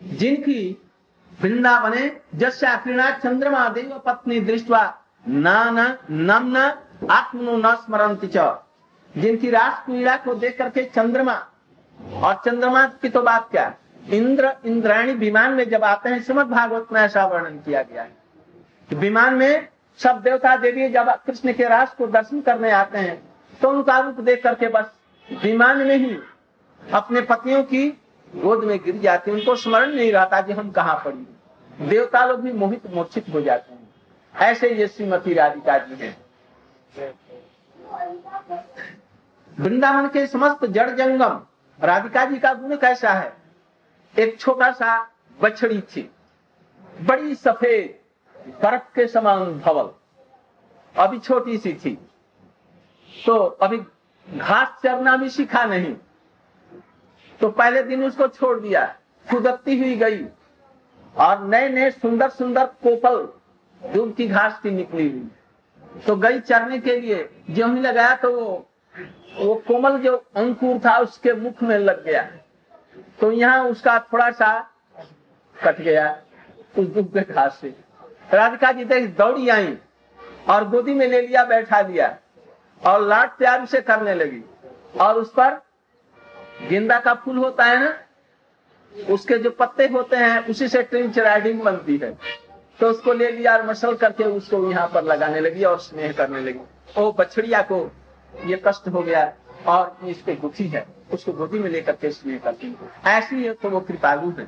जिनकी 0.04 0.82
वृंदावने 1.42 2.22
जस्या 2.36 2.76
क्रीड़ा 2.76 3.10
चंद्रमा 3.12 3.68
देव 3.70 3.98
पत्नी 4.06 4.40
दृष्टवा 4.40 4.82
नाना, 5.24 5.98
नमना 6.10 6.66
आत्मनो 7.12 7.58
न 7.58 7.76
स्मरंती 7.76 8.28
जिनकी 9.16 9.50
रास 9.50 9.84
क्रीड़ा 9.86 10.16
को 10.18 10.34
देख 10.36 10.58
करके 10.58 10.84
चंद्रमा, 10.86 11.34
और 12.16 12.42
चंद्रमा 12.46 12.86
की 13.02 13.10
तो 13.10 13.22
बात 13.22 13.48
क्या? 13.52 13.74
इंद्र 14.10 14.54
इंद्रायणी 14.66 15.14
विमान 15.14 15.54
में 15.54 15.70
जब 15.70 15.84
आते 15.84 16.10
हैं, 16.10 16.22
श्रीमद 16.24 16.48
भागवत 16.48 16.88
में 16.92 17.02
ऐसा 17.02 17.26
वर्णन 17.26 17.58
किया 17.58 17.82
गया 17.84 18.04
है। 18.04 18.18
विमान 18.90 19.34
में 19.36 19.68
सब 20.00 20.22
देवता 20.22 20.56
देवी 20.58 20.90
जब 20.90 21.10
कृष्ण 21.26 21.54
के 21.54 21.68
रास 21.70 21.94
को 21.94 22.08
दर्शन 22.08 22.42
करने 22.42 22.72
आते 22.72 22.98
हैं 22.98 23.22
तो 23.62 23.70
उनका 23.70 23.98
रूप 24.00 24.20
देख 24.20 24.44
करके 24.44 24.68
बस 24.68 24.92
विमान 25.28 25.78
में 25.78 25.96
ही 25.98 26.18
अपने 26.82 27.22
पतियों 27.22 27.64
की 27.64 27.88
गोद 28.34 28.64
में 28.64 28.78
गिर 28.84 28.98
जाती 28.98 29.32
उनको 29.32 29.56
स्मरण 29.56 29.94
नहीं 29.96 30.12
रहता 30.12 30.42
कि 30.42 30.54
हम 30.54 30.70
कहाँ 30.72 30.96
पड़ी 31.06 31.86
देवता 31.88 32.26
लोग 32.26 32.42
भी 32.42 32.52
मोहित 32.54 32.94
मूर्छित 32.94 33.26
हो 33.34 33.42
जाते 33.42 33.74
हैं। 33.74 33.79
ऐसे 34.34 34.70
ये 34.70 34.88
श्रीमती 34.88 35.34
राधिका 35.34 35.78
जी 35.78 35.96
हैं। 35.96 36.18
वृंदावन 39.60 40.08
के 40.08 40.26
समस्त 40.28 40.66
जड़ 40.66 40.90
जंगम 40.90 41.46
राधिका 41.80 42.26
जी 42.26 42.40
का 42.40 42.54
गुण 42.54 42.76
कैसा 42.76 43.10
है? 43.10 43.34
एक 44.16 44.40
छोटा 44.40 44.72
सा 44.72 44.98
बछड़ी 45.40 45.82
थी, 45.82 46.10
बड़ी 47.02 47.36
सफ़ेद, 47.36 48.00
बर्फ़ 48.64 48.94
के 48.96 49.08
समान 49.08 49.60
धवल। 49.60 49.90
अभी 50.96 51.20
छोटी 51.20 51.58
सी 51.58 51.74
थी। 51.76 51.98
तो 53.26 53.38
अभी 53.38 53.78
घास 54.28 54.80
चरना 54.84 55.16
भी 55.18 55.30
सीखा 55.30 55.64
नहीं। 55.66 55.96
तो 57.40 57.50
पहले 57.50 57.84
दिन 57.84 58.04
उसको 58.04 58.28
छोड़ 58.28 58.60
दिया 58.60 58.86
खुदकती 59.28 59.78
हुई 59.80 59.96
गई। 59.96 60.26
और 61.16 61.44
नए 61.44 61.70
नए 61.70 61.92
सुंदर 61.92 62.30
सुंदर 62.30 62.66
कोपल 62.84 63.28
की 63.82 64.28
घास 64.28 64.60
की 64.64 64.72
निकली 64.72 65.10
हुई। 65.10 66.02
तो 66.08 66.16
गई 66.16 66.40
चरने 66.40 66.80
के 66.80 67.00
लिए 67.00 67.30
जो 67.50 67.68
ही 67.68 67.80
लगाया 67.82 68.16
तो 68.16 68.32
वो 68.32 68.66
वो 69.38 69.54
कोमल 69.68 69.98
जो 69.98 70.16
अंकुर 70.36 70.80
था 70.80 70.98
उसके 70.98 71.34
मुख 71.34 71.62
में 71.64 71.78
लग 71.80 72.04
गया। 72.06 72.22
तो 73.20 73.32
यहाँ 73.32 73.64
उसका 73.66 73.98
थोड़ा 74.14 74.30
सा 74.32 74.50
कट 75.56 75.82
गया 75.82 76.10
उस 76.78 76.88
दुख 76.88 77.14
के 77.14 77.22
घास 77.24 77.58
से। 77.62 77.74
राधिका 78.34 78.72
जी 78.72 78.86
देख, 78.86 79.10
दौड़ी 79.18 79.50
आई 79.50 79.78
और 80.50 80.68
गोदी 80.70 80.94
में 80.94 81.08
ले 81.08 81.22
लिया, 81.22 81.44
बैठा 81.46 81.82
दिया 81.82 82.18
और 82.82 83.02
लाट 83.02 83.38
प्यार 83.38 83.66
से 83.66 83.82
करने 83.82 84.14
लगी। 84.14 84.44
और 85.00 85.18
उस 85.18 85.32
पर 85.34 85.62
गेंदा 86.70 87.00
का 87.00 87.14
फूल 87.16 87.38
होता 87.38 87.64
है 87.64 87.80
ना, 87.80 87.94
उसके 89.10 89.38
जो 89.38 89.50
पत्ते 89.50 89.88
होते 89.88 90.16
हैं, 90.16 90.46
उसी 90.48 90.68
से 90.68 90.82
ट्रिंच 90.84 91.20
राइडिंग 91.20 91.62
बनती 91.62 91.98
है। 91.98 92.18
तो 92.80 92.90
उसको 92.90 93.14
ले 93.14 93.32
लिया 93.32 93.56
और 93.58 93.66
मसल 93.68 93.96
करके 93.96 94.24
उसको 94.24 94.72
यहाँ 94.72 94.88
पर 94.88 95.04
लगाने 95.04 95.40
लगी 95.40 95.64
और 95.64 95.80
स्नेह 95.80 96.12
करने 96.14 96.40
लगी। 96.40 96.60
ओ 96.98 97.12
बछड़िया 97.12 97.62
को 97.62 97.80
ये 98.46 98.62
कष्ट 98.68 98.88
हो 98.88 99.02
गया 99.02 99.34
और 99.68 99.98
इस 100.06 100.22
पे 100.22 100.36
दुखी 100.36 100.68
है। 100.68 100.86
उसको 101.14 101.34
गोदी 101.34 101.60
में 101.60 101.70
लेकर 101.70 101.96
के 101.96 102.12
स्नेह 102.12 102.38
करती 102.38 102.68
है। 102.68 103.12
ऐसी 103.12 103.50
तो 103.54 103.70
वो 103.70 103.80
कृपालु 103.80 104.30
है। 104.30 104.46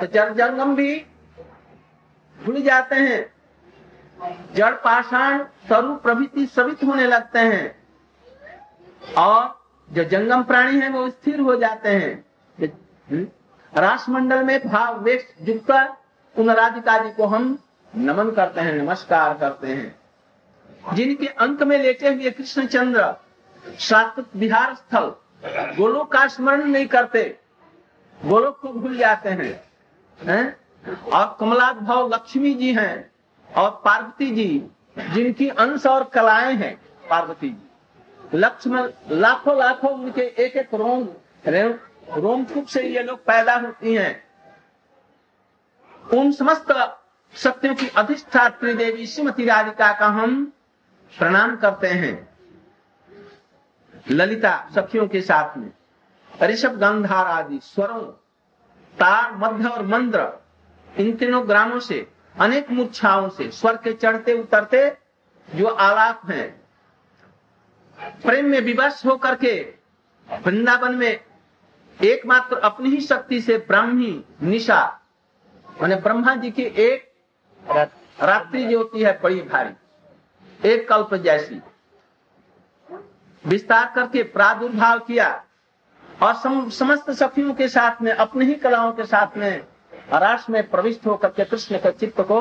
तो 0.00 0.06
जड़ 0.06 0.32
जंगम 0.32 0.74
भी 0.76 0.94
भूल 2.38 2.60
जाते 2.62 2.96
हैं। 2.96 3.32
जड़ 4.54 4.74
पाषाण 4.74 5.38
तरु 5.68 5.94
प्रभृति 5.96 6.46
सवित 6.46 6.84
होने 6.84 7.06
लगते 7.06 7.38
हैं। 7.38 7.76
और 9.18 9.58
जो 9.88 10.04
जंगम 10.04 10.42
प्राणी 10.42 10.80
है 10.80 10.88
वो 10.90 11.08
स्थिर 11.10 11.40
हो 11.40 11.56
जाते 11.56 11.88
हैं। 11.88 13.28
राष्ट्रमंडल 13.72 14.42
में 14.44 14.58
भाव 14.66 15.00
वेश 15.04 15.26
युक्त 15.48 15.70
उन 16.36 16.50
राधिका 16.50 16.96
जी 16.98 17.10
को 17.10 17.26
हम 17.26 17.58
नमन 17.92 18.30
करते 18.30 18.60
हैं, 18.60 18.72
नमस्कार 18.72 19.34
करते 19.38 19.66
हैं 19.66 20.94
जिनके 20.94 21.26
अंक 21.26 21.62
में 21.62 21.78
लेटे 21.78 22.08
हुए 22.08 22.30
कृष्णचंद्र 22.30 23.14
शाश्वत 23.78 24.26
बिहार 24.36 24.74
स्थल 24.74 25.12
गोलोक 25.76 26.12
का 26.12 26.26
स्मरण 26.28 26.64
नहीं 26.64 26.86
करते, 26.86 27.22
गोलोक 28.20 28.58
को 28.60 28.68
भूल 28.68 28.96
जाते 28.98 29.28
हैं 29.28 29.52
हैं? 30.18 30.56
और 31.12 31.36
कमलाद 31.40 31.76
भाव 31.76 32.08
लक्ष्मी 32.14 32.54
जी 32.54 32.72
हैं, 32.74 33.10
और 33.50 33.70
पार्वती 33.84 34.30
जी, 34.30 34.70
जिनकी 35.14 35.48
अंश 35.48 35.86
और 35.86 36.04
कलाएँ 36.04 36.54
हैं, 36.54 36.74
पार्वती 37.10 37.48
जी 37.48 38.38
लक्ष्मण 38.38 38.88
लाखों 39.10 39.58
लाखों 39.58 39.90
उनके 39.90 40.22
एक 40.44 40.56
एक 40.56 40.74
रोम 40.74 41.06
रोमकूप 42.16 42.66
से 42.66 42.82
ये 42.82 43.02
लोग 43.02 43.24
पैदा 43.24 43.54
होती 43.54 43.94
हैं। 43.94 44.28
उन 46.14 46.32
समस्त 46.32 46.66
सत्यों 47.34 47.74
की 47.74 47.88
अधिष्ठात्री 47.88 48.74
देवी 48.74 49.06
श्रीमती 49.06 49.44
राधिका 49.44 49.92
का 49.92 50.06
हम 50.06 50.52
प्रणाम 51.18 51.56
करते 51.56 51.86
हैं। 51.86 52.28
ललिता 54.10 54.70
सखियों 54.74 55.08
के 55.08 55.20
साथ 55.20 55.56
में, 55.56 55.70
ऋषभ 56.42 56.72
गंधार 56.72 57.26
आदि, 57.26 57.60
स्वरों, 57.62 58.02
तार, 58.98 59.32
मध्य 59.36 59.68
और 59.68 59.86
मंद्र, 59.86 60.44
इन 60.98 61.16
तीनों 61.16 61.48
ग्रामों 61.48 61.80
से, 61.80 62.12
अनेक 62.40 62.70
मूर्छाओं 62.70 63.28
से, 63.28 63.50
स्वर 63.50 63.76
के 63.76 63.92
चढ़ते 63.92 64.32
उतरते 64.32 64.96
जो 65.54 65.66
आलाप 65.66 66.30
हैं, 66.30 66.60
प्रेम 67.98 68.46
में 68.46 68.60
विवश 68.60 69.06
होकर 69.06 69.34
के, 69.34 69.74
वृंदावन 70.28 70.94
में 70.94 71.27
एकमात्र 72.00 72.56
अपनी 72.58 72.90
ही 72.90 73.00
शक्ति 73.00 73.40
से 73.40 73.56
ब्राह्मी 73.58 74.24
निशा। 74.42 74.80
मैंने 75.68 75.96
ब्रह्मा 75.96 76.34
जी 76.34 76.50
की 76.50 76.62
एक 76.62 77.06
रात्रि 78.20 78.64
जो 78.64 78.78
होती 78.78 79.02
है 79.02 79.18
बड़ी 79.22 79.40
भारी 79.42 80.68
एक 80.68 80.88
कल्प 80.88 81.14
जैसी। 81.14 81.60
विस्तार 83.44 83.92
करके 83.94 84.22
प्रादुर्भाव 84.22 84.98
किया 84.98 85.28
और 86.22 86.34
सम, 86.34 86.68
समस्त 86.70 87.10
सखियों 87.10 87.54
के 87.54 87.68
साथ 87.68 88.02
में 88.02 88.12
अपने 88.12 88.44
ही 88.44 88.54
कलाओं 88.54 88.92
के 88.92 89.04
साथ 89.04 89.36
में 89.36 89.62
राष्ट्र 90.12 90.52
में 90.52 90.68
प्रविष्ट 90.70 91.06
होकर 91.06 91.28
के 91.28 91.44
कृष्ण 91.44 91.78
के 91.78 91.90
चित्त 91.90 92.20
को 92.20 92.40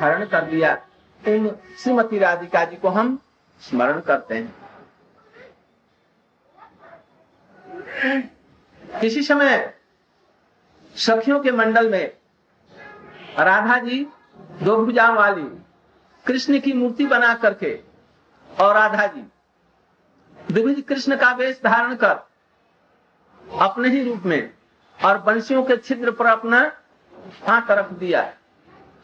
हरण 0.00 0.24
कर 0.26 0.44
दिया 0.44 0.76
इन 1.22 1.50
श्रीमती 1.78 2.18
राधिका 2.18 2.64
जी 2.64 2.76
को 2.76 2.88
हम 2.88 3.18
स्मरण 3.60 4.00
करते 4.00 4.34
हैं। 4.34 4.54
किसी 9.02 9.22
समय 9.22 9.74
सखियों 10.96 11.40
के 11.40 11.50
मंडल 11.50 11.90
में 11.90 12.12
राधा 13.38 13.78
जी, 13.78 14.06
दो 14.62 14.76
भुजा 14.84 15.08
वाली 15.10 15.46
कृष्ण 16.26 16.58
की 16.60 16.72
मूर्ति 16.72 17.06
बना 17.06 17.34
करके 17.34 17.80
और 18.60 18.74
राधा 18.74 19.06
जी 19.06 19.22
द्विभुज 20.50 20.82
कृष्ण 20.88 21.16
का 21.16 21.32
वेश 21.32 21.60
धारण 21.64 21.94
कर 21.94 22.14
अपने 23.60 23.88
ही 23.88 24.02
रूप 24.04 24.22
में 24.22 24.50
और 25.04 25.18
बंशियों 25.18 25.62
के 25.62 25.76
छिद्र 25.76 26.10
पर 26.10 26.26
अपना 26.26 26.60
हाथ 27.46 27.70
रख 27.70 27.92
दिया 27.92 28.22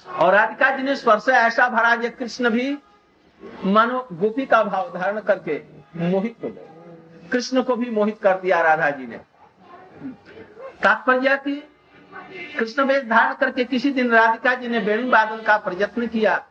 और 0.09 0.33
राधिका 0.35 0.71
जी 0.76 0.83
ने 0.83 0.97
स्पर्श 0.97 1.28
ऐसा 1.28 1.69
भरा 1.69 1.95
जो 1.97 2.11
कृष्ण 2.11 2.50
भी 2.50 2.78
मानो 3.64 4.09
गोपी 4.12 4.47
का 4.47 4.62
भाव 4.64 4.99
धारण 4.99 5.21
करके 5.21 5.62
मोहित 5.97 6.37
हो 6.45 6.49
गए। 6.49 7.28
कृष्ण 7.33 7.62
को 7.62 7.76
भी 7.76 7.90
मोहित 7.90 8.19
कर 8.23 8.40
दिया 8.40 8.62
राधा 8.62 8.90
जी 8.90 9.07
ने। 9.07 9.21
तात्पर्य 10.82 11.37
की 11.37 11.56
कृष्ण 12.58 12.82
वेश 12.82 13.02
धारण 13.02 13.35
करके 13.35 13.64
किसी 13.64 13.90
दिन 13.90 14.11
राधिका 14.11 14.54
जी 14.54 14.68
ने 14.68 14.78
वेणु 14.78 15.11
वादन 15.11 15.42
का 15.42 15.56
प्रयत्न 15.56 16.06
किया 16.06 16.47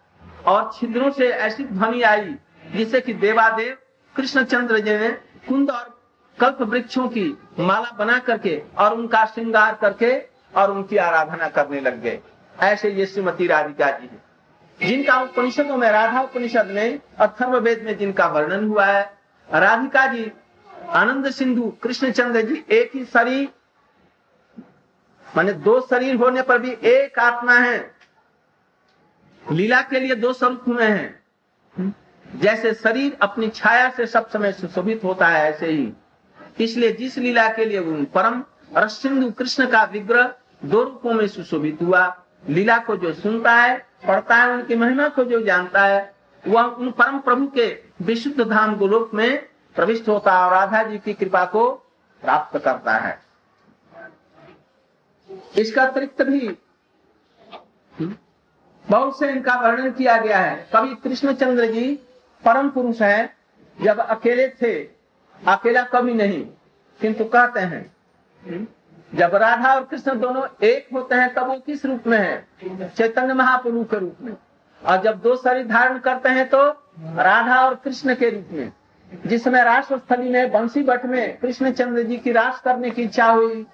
और 0.46 0.72
छिद्रों 0.80 1.12
से 1.12 1.30
ऐसी 1.30 1.64
ध्वनि 1.64 2.02
आई, 2.02 2.36
जिससे 2.76 3.02
कि 3.02 3.14
देवादेव 3.14 3.78
कृष्णचंद्र 4.16 4.80
जी 4.80 4.98
ने 4.98 5.10
कुंद 5.48 5.72
और 5.72 6.00
कल्प 6.40 6.62
वृक्षों 6.62 7.08
की 7.08 7.38
माला 7.60 7.92
बना 7.92 8.18
करके 8.20 8.62
और 8.78 8.94
उनका 8.94 9.26
श्रृंगार 9.26 9.78
करके 9.82 10.12
और 10.56 10.72
उनकी 10.72 10.98
आराधना 10.98 11.48
करने 11.48 11.80
लग 11.80 12.02
गए। 12.02 12.20
ऐसे 12.60 12.90
ये 12.90 13.06
श्रीमती 13.06 13.48
राधिका 13.48 13.92
जी 13.92 14.10
है। 14.12 14.28
जिनका 14.90 15.22
उपनिषदों 15.22 15.78
में, 15.78 15.92
राधा 15.92 16.22
उपनिषद 16.22 16.66
में 16.66 17.00
अथर्व 17.20 17.58
वेद 17.58 17.84
में 17.84 17.98
जिनका 17.98 18.28
वर्णन 18.28 18.68
हुआ 18.68 18.86
है, 18.86 19.18
राधिका 19.54 20.06
जी, 20.06 20.32
आनंद 20.90 21.30
सिंधु, 21.30 21.74
कृष्णचंद्र 21.84 22.42
जी, 22.42 22.64
एक 22.72 22.92
ही 22.96 23.06
शरीर 23.06 23.50
माने 25.38 25.54
दो 25.54 25.80
शरीर 25.82 26.16
होने 26.16 26.42
पर 26.42 26.58
भी 26.58 26.72
एक 26.84 27.20
आत्मा 27.20 27.54
है। 27.54 27.96
लीला 29.52 29.82
के 29.82 30.00
लिए 30.00 30.16
दो 30.16 30.34
स्वरूप 30.34 30.64
में 30.68 30.88
है। 30.88 31.20
जैसे 32.36 32.74
शरीर 32.74 33.18
अपनी 33.22 33.50
छाया 33.50 33.90
से 33.90 34.08
सब 34.08 34.30
समय 34.30 34.52
सुशोभित 34.52 35.04
होता 35.04 35.28
है 35.28 35.50
ऐसे 35.50 35.68
ही। 35.68 35.94
इसलिए 36.60 36.92
जिस 36.92 37.18
लीला 37.18 37.48
के 37.50 37.66
लिए 37.66 37.82
परम 38.06 38.44
रसिंधु 38.78 39.32
कृष्ण 39.32 39.68
का 39.68 39.84
विग्रह 39.84 40.34
दो 40.66 40.84
रूपों 40.84 41.14
में 41.14 41.28
सुशोभित 41.28 41.82
हुआ। 41.82 42.24
लीला 42.50 42.78
को 42.78 42.98
जो 42.98 43.14
सुनता 43.14 43.52
है, 43.52 43.78
पढ़ता 44.08 44.36
है, 44.36 44.50
उनकी 44.50 44.76
महिमा 44.76 45.08
को 45.08 45.24
जो 45.24 45.42
जानता 45.42 45.84
है, 45.84 46.16
वह 46.48 46.64
उन 46.64 46.92
परम 46.92 47.20
प्रभु 47.20 47.48
के 47.48 47.84
विशुद्ध 48.02 48.42
धाम 48.42 48.76
गोलोक 48.76 49.14
में 49.14 49.48
प्रविष्ट 49.76 50.10
होता 50.10 50.34
है 50.34 50.46
और 50.46 50.52
राधा 50.52 50.84
जी 50.84 50.98
की 50.98 51.14
कृपा 51.14 51.46
को 51.46 51.72
प्राप्त 52.22 52.58
करता 52.58 52.94
है। 52.94 53.27
इसका 55.58 55.84
अतिरिक्त 55.84 56.22
भी। 56.22 56.58
बहुत 58.88 59.20
से 59.20 59.30
इनका 59.30 59.56
वर्णन 59.56 59.92
किया 59.92 60.18
गया 60.18 60.38
है। 60.38 60.68
कभी 60.76 60.96
कृष्णचंद्र 60.96 61.66
जी 61.66 61.94
परम 62.46 62.70
पुरुष 62.70 63.02
है। 63.02 63.36
जब 63.78 64.00
अकेले 64.00 64.48
थे, 64.62 64.74
अकेला 65.48 65.84
कभी 65.84 66.14
नहीं, 66.14 66.46
किंतु 67.02 67.24
कहते 67.26 67.60
हैं 67.60 67.92
जब 69.14 69.36
राधा 69.36 69.74
और 69.74 69.84
कृष्ण 69.84 70.20
दोनों 70.20 70.44
एक 70.64 70.88
होते 70.94 71.16
हैं, 71.16 71.34
तब 71.34 71.48
वो 71.48 71.58
किस 71.60 71.86
रूप 71.86 72.08
में 72.08 72.18
है? 72.18 72.48
चैतन्य 72.88 73.34
महाप्रभु 73.34 73.84
के 73.84 74.00
रूप 74.00 74.16
में। 74.22 74.36
और 74.82 75.02
जब 75.02 75.20
दो 75.22 75.36
शरीर 75.36 75.68
धारण 75.68 75.98
करते 76.00 76.30
हैं 76.30 76.48
तो 76.50 76.64
राधा 76.68 77.60
और 77.62 77.76
कृष्ण 77.76 78.16
के 78.16 78.30
रूप 78.30 78.48
में। 78.52 78.72
जिसमें 79.26 79.62
राष्ट्र 79.64 79.98
स्थली 79.98 80.30
में 80.30 80.52
बंसी 80.52 80.84
भट्ट 80.84 81.06
में 81.06 81.38
कृष्णचंद्र 81.38 82.04
जी 82.04 82.18
की 82.18 82.32
रास 82.32 82.62
करने 82.62 82.90
की 82.90 83.04
इच्छा 83.04 83.26
हुई। 83.26 83.66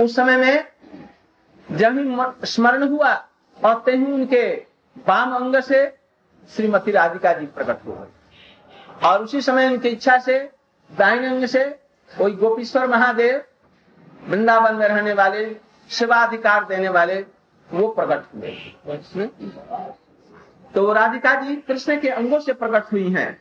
उस 0.00 0.14
समय 0.16 0.36
में 0.36 0.64
जब 1.68 1.98
ही 1.98 2.46
स्मरण 2.46 2.88
हुआ 2.88 3.12
और 3.58 3.82
तेहू 3.86 4.14
उनके 4.14 4.46
वाम 4.96 5.34
अंग 5.34 5.56
से 5.62 5.86
श्रीमती 6.50 6.90
राधिका 6.90 7.32
जी 7.32 7.46
प्रकट 7.46 7.84
हो 7.86 7.92
गई। 7.92 9.06
और 9.08 9.22
उसी 9.24 9.40
समय 9.40 9.66
उनकी 9.66 9.88
इच्छा 9.88 10.18
से 10.18 10.38
दाहिने 10.90 11.26
अंग 11.26 11.44
से 11.46 11.64
वही 12.10 12.34
गोपीश्वर 12.34 12.86
महादेव 12.86 13.42
वृंदावन 14.24 14.74
में 14.74 14.86
रहने 14.88 15.12
वाले 15.12 15.44
शिवाधिकार 15.90 16.64
देने 16.64 16.88
वाले, 16.88 17.14
वो 17.68 17.88
प्रकट 17.88 18.34
हुए। 18.34 19.26
तो 20.74 20.92
राधिका 20.92 21.34
जी 21.34 21.56
कृष्ण 21.56 22.00
के 22.00 22.08
अंगों 22.08 22.40
से 22.40 22.52
प्रकट 22.52 22.92
हुई 22.92 23.10
हैं। 23.10 23.32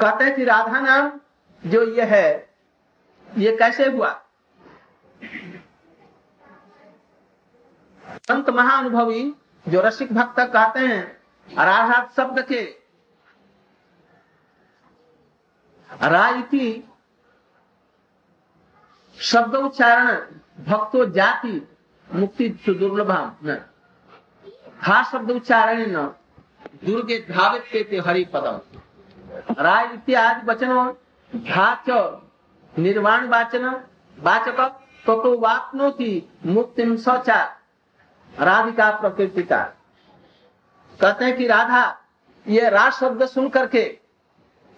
कहते 0.00 0.24
हैं 0.24 0.34
कि 0.36 0.44
राधा 0.44 0.80
नाम 0.80 1.12
जो 1.62 1.82
ये 1.84 2.02
है, 2.02 2.48
ये 3.28 3.56
कैसे 3.56 3.86
हुआ? 3.86 4.10
संत 8.32 8.48
महाअनुभवी 8.50 9.22
जो 9.66 9.80
रसिक 9.80 10.12
भक्त 10.12 10.38
कहते 10.40 10.80
हैं 10.80 11.02
राधा 11.48 12.00
शब्द 12.16 12.40
के। 12.42 12.62
राय 15.90 16.40
की 16.42 16.68
शब्द 19.18 19.54
उच्चारण 19.54 20.06
भक्तो 20.64 21.04
जाति 21.10 21.60
मुक्ति 22.08 22.48
दुर्लभ 22.68 23.10
हा 24.82 25.02
शब्द 25.12 25.30
उच्चारण 25.30 25.84
न 25.90 26.06
दुर्गे 26.84 27.18
धावित 27.30 27.64
के 27.72 27.98
हरि 28.06 28.24
पदम 28.34 29.62
राय 29.62 29.92
इत्यादि 29.94 30.46
वचनों 30.46 30.92
धाच 31.32 31.90
निर्वाण 32.74 33.28
वाचन 33.28 33.68
वाचक 34.18 34.60
तो, 35.06 35.22
तो 35.22 35.38
वापनोति 35.38 36.30
मुक्ति 36.46 36.96
सचा 36.98 37.42
राधिका 38.38 38.90
प्रकृति 38.90 39.42
का 39.42 39.62
कहते 41.00 41.24
हैं 41.24 41.36
कि 41.36 41.46
राधा, 41.46 41.98
ये 42.46 42.68
राज 42.70 42.92
शब्द 42.92 43.24
सुन 43.26 43.48
करके 43.48 43.82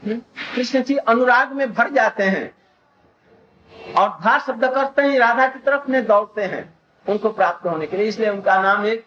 कृष्ण 0.03 0.83
जी 0.83 0.97
अनुराग 0.97 1.53
में 1.53 1.73
भर 1.75 1.91
जाते 1.91 2.23
हैं 2.25 3.95
और 3.95 4.09
धा 4.23 4.39
शब्द 4.39 4.65
करते 4.65 5.03
ही, 5.03 5.19
राधा 5.19 5.47
की 5.49 5.59
तरफ़ 5.59 5.91
में 5.91 6.05
दौड़ते 6.07 6.45
हैं, 6.45 6.63
उनको 7.07 7.31
प्राप्त 7.31 7.67
होने 7.67 7.87
के 7.87 7.97
लिए। 7.97 8.07
इसलिए 8.09 8.29
उनका 8.31 8.61
नाम 8.63 8.87
एक 8.87 9.07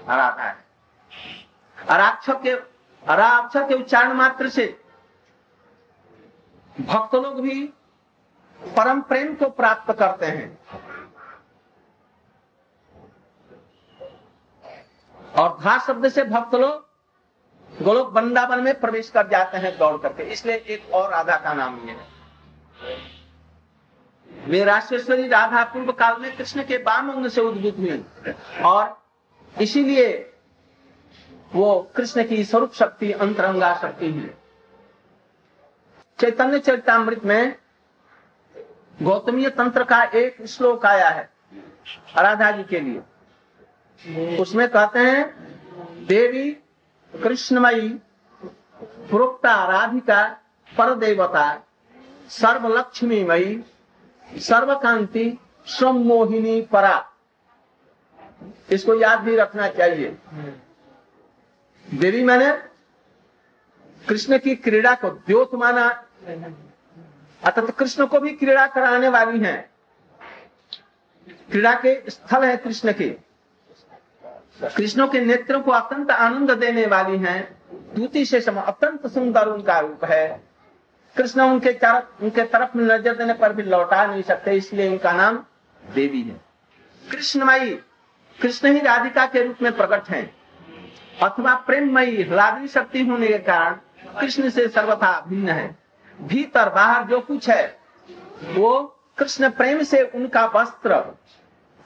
राधा 0.00 0.42
है। 0.42 0.56
अराक्षर 1.78 2.34
के 2.36 2.54
के 3.68 3.74
उच्चारण 3.74 4.12
मात्र 4.12 4.48
से 4.48 4.64
भक्त 6.76 7.14
लोग 7.14 7.40
भी 7.40 7.62
परम 8.60 9.00
प्रेम 9.00 9.34
को 9.34 9.48
प्राप्त 9.50 9.92
करते 9.92 10.26
हैं। 10.26 10.58
और 15.38 15.58
धा 15.62 15.78
शब्द 15.78 16.08
से 16.08 16.24
भक्त 16.24 16.54
लोग 16.54 16.86
गोलोक 17.82 18.12
वृंदावन 18.12 18.60
में 18.60 18.78
प्रवेश 18.80 19.10
कर 19.10 19.28
जाते 19.28 19.56
हैं 19.56 19.76
दौड़ 19.78 19.96
करके। 19.96 20.22
इसलिए 20.22 20.56
एक 20.56 20.92
और 20.94 21.10
राधा 21.10 21.36
का 21.36 21.52
नाम 21.54 21.78
ये 21.88 21.92
है। 21.92 22.96
वे 24.48 24.62
राष्ट्रेश्वरी 24.64 25.28
राधा 25.28 25.62
पूर्व 25.64 25.92
काल 25.92 26.20
में 26.20 26.36
कृष्ण 26.36 26.62
के 26.64 26.78
बाम 26.78 27.10
अंग 27.12 27.28
से 27.28 27.40
उद्भुत 27.40 27.78
हुई 27.78 28.04
और 28.64 28.96
इसीलिए 29.54 30.08
वो 31.52 31.78
कृष्ण 31.96 32.24
की 32.24 32.44
स्वरूप 32.44 32.72
शक्ति, 32.72 33.12
अंतरंगा 33.12 33.74
शक्ति 33.74 34.10
है। 34.12 34.36
चैतन्य 36.18 36.58
चरितमृत 36.58 37.24
में 37.24 37.56
गौतमीय 39.02 39.50
तंत्र 39.50 39.84
का 39.84 40.02
एक 40.02 40.46
श्लोक 40.46 40.86
आया 40.86 41.08
है 41.08 41.28
राधा 42.16 42.50
जी 42.50 42.64
के 42.64 42.80
लिए। 42.80 43.02
उसमें 44.40 44.68
कहते 44.68 44.98
हैं, 44.98 45.22
देवी 46.06 46.50
कृष्णमयी, 47.22 47.88
प्रोक्ता 49.10 49.54
राधिका 49.68 50.28
पर 50.78 50.94
देवता 50.94 51.62
सर्वलक्ष्मी 52.28 53.24
मई 53.24 53.64
सर्वकांति 54.38 55.38
सम्मोहिनी 55.66 56.60
परा। 56.62 57.12
इसको 58.70 58.94
याद 58.94 59.20
भी 59.20 59.36
रखना 59.36 59.68
चाहिए। 59.68 60.16
देवी 61.94 62.24
मैंने 62.24 62.52
कृष्ण 64.08 64.38
की 64.38 64.56
क्रीड़ा 64.56 64.94
को 64.94 65.10
द्योत 65.10 65.54
माना। 65.54 65.88
अतः 67.44 67.62
तो 67.62 67.72
कृष्ण 67.72 68.06
को 68.06 68.20
भी 68.20 68.30
क्रीड़ा 68.30 68.66
कराने 68.66 69.08
वाली 69.08 69.40
हैं। 69.40 69.70
क्रीड़ा 71.50 71.74
के 71.74 72.10
स्थल 72.10 72.44
है 72.44 72.56
कृष्ण 72.56 72.92
के। 72.92 73.27
कृष्णों 74.60 75.06
के 75.08 75.20
नेत्रों 75.20 75.60
को 75.60 75.70
अत्यंत 75.70 76.10
आनंद 76.10 76.50
देने 76.50 76.86
वाली 76.86 77.18
हैं। 77.18 77.40
दूती 77.94 78.24
से 78.24 78.40
सम 78.40 78.56
अत्यंत 78.56 79.06
सुंदर 79.06 79.48
उनका 79.48 79.78
रूप 79.80 80.04
है। 80.04 80.40
कृष्ण 81.16 81.42
उनके 81.42 81.72
तरफ़ 81.72 82.22
उनके 82.24 82.42
तरफ़ 82.44 82.76
नज़र 82.78 83.14
देने 83.16 83.34
पर 83.34 83.52
भी 83.52 83.62
लौटा 83.62 84.04
नहीं 84.06 84.22
सकते, 84.22 84.52
इसलिए 84.52 84.88
उनका 84.88 85.12
नाम 85.12 85.36
देवी 85.82 86.22
है। 86.22 86.40
कृष्णमयी, 87.02 87.70
कृष्ण 88.38 88.72
ही 88.72 88.80
राधिका 88.80 89.26
के 89.26 89.42
रूप 89.42 89.62
में 89.62 89.76
प्रकट 89.76 90.08
है। 90.08 90.22
अथवा 91.22 91.54
प्रेममयी, 91.66 92.22
हलादी 92.22 92.68
शक्ति 92.68 93.06
होने 93.06 93.26
के 93.28 93.38
कारण 93.38 93.78
कृष्ण 94.20 94.48
से 94.50 94.68
सर्वथा 94.68 95.20
भिन्न 95.28 95.48
है। 95.48 95.76
भीतर 96.18 96.68
बाहर 96.68 97.04
जो 97.04 97.20
कुछ 97.20 97.48
है, 97.50 97.78
वो 98.48 98.70
कृष्ण 99.18 99.50
प्रेम 99.50 99.82
से 99.82 100.02
उनका 100.04 100.44
वस्त्र, 100.46 101.02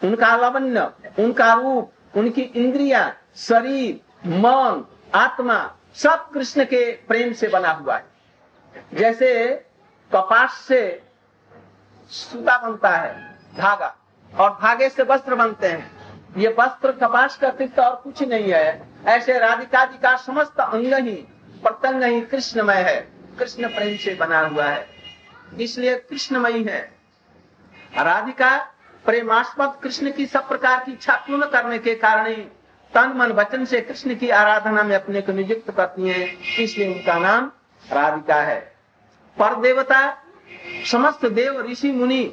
उनका 0.01 0.37
लवण्य, 0.37 0.91
उनका 1.19 1.53
रूप 1.55 1.93
उनकी 2.17 2.43
इंद्रिया, 2.43 3.17
शरीर, 3.37 4.01
मन, 4.27 4.85
आत्मा 5.15 5.77
सब 5.95 6.31
कृष्ण 6.31 6.65
के 6.65 6.93
प्रेम 6.93 7.33
से 7.33 7.49
बना 7.49 7.71
हुआ 7.71 7.97
है। 7.97 8.05
जैसे 8.95 9.55
कपास 10.13 10.53
से 10.53 11.03
सूता 12.09 12.59
बनता 12.59 12.89
है, 12.89 13.39
धागा, 13.57 13.97
और 14.39 14.51
धागे 14.51 14.89
से 14.89 15.03
वस्त्र 15.03 15.35
बनते 15.35 15.67
हैं। 15.67 15.91
ये 16.37 16.57
वस्त्र 16.59 16.93
कपास 16.93 17.37
का 17.37 17.49
अतिरिक्त 17.49 17.79
और 17.79 18.01
कुछ 18.05 18.23
नहीं 18.23 18.53
है। 18.53 18.89
ऐसे 19.07 19.39
राधिका 19.39 19.85
जी 19.85 19.99
का 19.99 20.17
समस्त 20.17 20.61
अंग 20.61 20.95
ही 20.95 21.15
प्रतंग 21.63 22.03
ही 22.03 22.21
कृष्णमय 22.21 22.75
है। 22.75 23.13
कृष्ण 23.39 23.69
प्रेम 23.69 23.97
से 23.97 24.15
बना 24.15 24.41
हुआ 24.41 24.65
है। 24.65 24.89
इसलिए 25.61 25.99
कृष्णमयी 25.99 26.65
है। 26.65 26.93
राधिका 27.99 28.75
प्रेमास्पद 29.07 29.75
कृष्ण 29.83 30.13
की 30.13 30.27
सब 30.27 30.49
प्रकार 30.49 30.85
की 30.85 30.93
इच्छा 30.93 31.17
पूर्ण 31.17 31.47
करने 31.47 31.79
के 31.79 31.95
कारण 31.95 32.27
ही 32.27 32.37
तन, 32.95 33.13
मन, 33.17 33.27
वचन 33.27 33.65
से 33.65 33.81
कृष्ण 33.81 34.15
की 34.15 34.31
आराधना 34.31 34.83
में 34.83 34.97
अपने 34.97 35.21
को 35.21 35.33
नियुक्त 35.33 35.71
करती 35.71 36.09
है। 36.09 36.29
इसलिए 36.65 36.95
उनका 36.95 37.19
नाम 37.19 37.53
राधिका 37.93 38.35
है। 38.35 38.73
पर 39.39 39.55
देवता 39.55 40.19
समस्त 40.93 41.27
देव 41.27 41.67
ऋषि 41.71 41.93
मुनि 41.93 42.25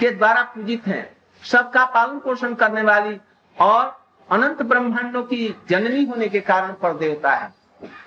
के 0.00 0.10
द्वारा 0.10 0.42
पूजित 0.42 0.86
हैं। 0.86 1.16
सबका 1.42 1.84
पालन 1.84 2.18
पोषण 2.18 2.54
करने 2.54 2.82
वाली 2.82 3.20
और 3.60 4.06
अनंत 4.30 4.62
ब्रह्मांडों 4.62 5.22
की 5.22 5.54
जननी 5.70 6.04
होने 6.04 6.28
के 6.28 6.40
कारण 6.40 6.72
पर 6.72 6.96
देवता 6.96 7.30
है। 7.30 7.54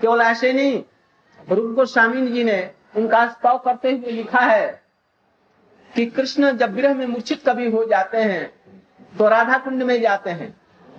केवल 0.01 0.21
ऐसे 0.21 0.53
नहीं 0.53 0.83
रूप 1.51 1.75
गोस्वामी 1.75 2.27
जी 2.27 2.43
ने 2.43 2.71
उनका 2.95 3.27
स्तव 3.27 3.57
करते 3.57 3.91
हुए 3.91 4.11
लिखा 4.11 4.39
है 4.39 4.84
कि 5.95 6.05
कृष्ण 6.07 6.51
जब 6.57 6.73
विरह 6.73 6.93
में 6.93 7.05
मूर्छित 7.07 7.41
कभी 7.47 7.69
हो 7.71 7.83
जाते 7.85 8.17
हैं 8.19 8.53
तो 9.13 9.27
राधा 9.29 9.57
कुंड 9.57 9.83
में 9.83 9.99
जाते 10.01 10.29
हैं 10.31 10.55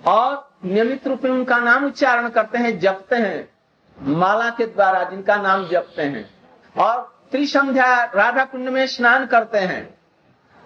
और 0.07 0.49
नियमित 0.65 1.07
रूप 1.07 1.23
में 1.23 1.31
उनका 1.31 1.57
नाम 1.59 1.85
उच्चारण 1.85 2.29
करते 2.29 2.57
हैं, 2.57 2.79
जपते 2.79 3.15
हैं, 3.15 3.49
माला 3.97 4.49
के 4.49 4.65
द्वारा 4.65 5.03
जिनका 5.03 5.35
नाम 5.37 5.67
जपते 5.67 6.01
हैं 6.03 6.25
और 6.75 7.01
त्रिसंध्या 7.31 8.03
राधा 8.15 8.43
कुंड 8.45 8.69
में 8.69 8.85
स्नान 8.87 9.25
करते 9.25 9.57
हैं 9.59 9.97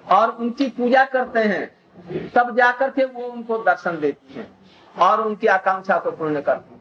और 0.05 0.31
उनकी 0.31 0.67
पूजा 0.69 1.03
करते 1.05 1.39
हैं, 1.41 1.65
तब 2.35 2.55
जाकर 2.57 2.89
के 2.89 3.05
वो 3.05 3.23
उनको 3.23 3.57
दर्शन 3.63 3.99
देती 3.99 4.33
हैं 4.33 4.47
और 4.95 5.21
उनकी 5.21 5.47
आकांक्षा 5.49 5.97
को 5.97 6.11
पूर्ण 6.11 6.41
करती 6.41 6.73
हैं। 6.73 6.79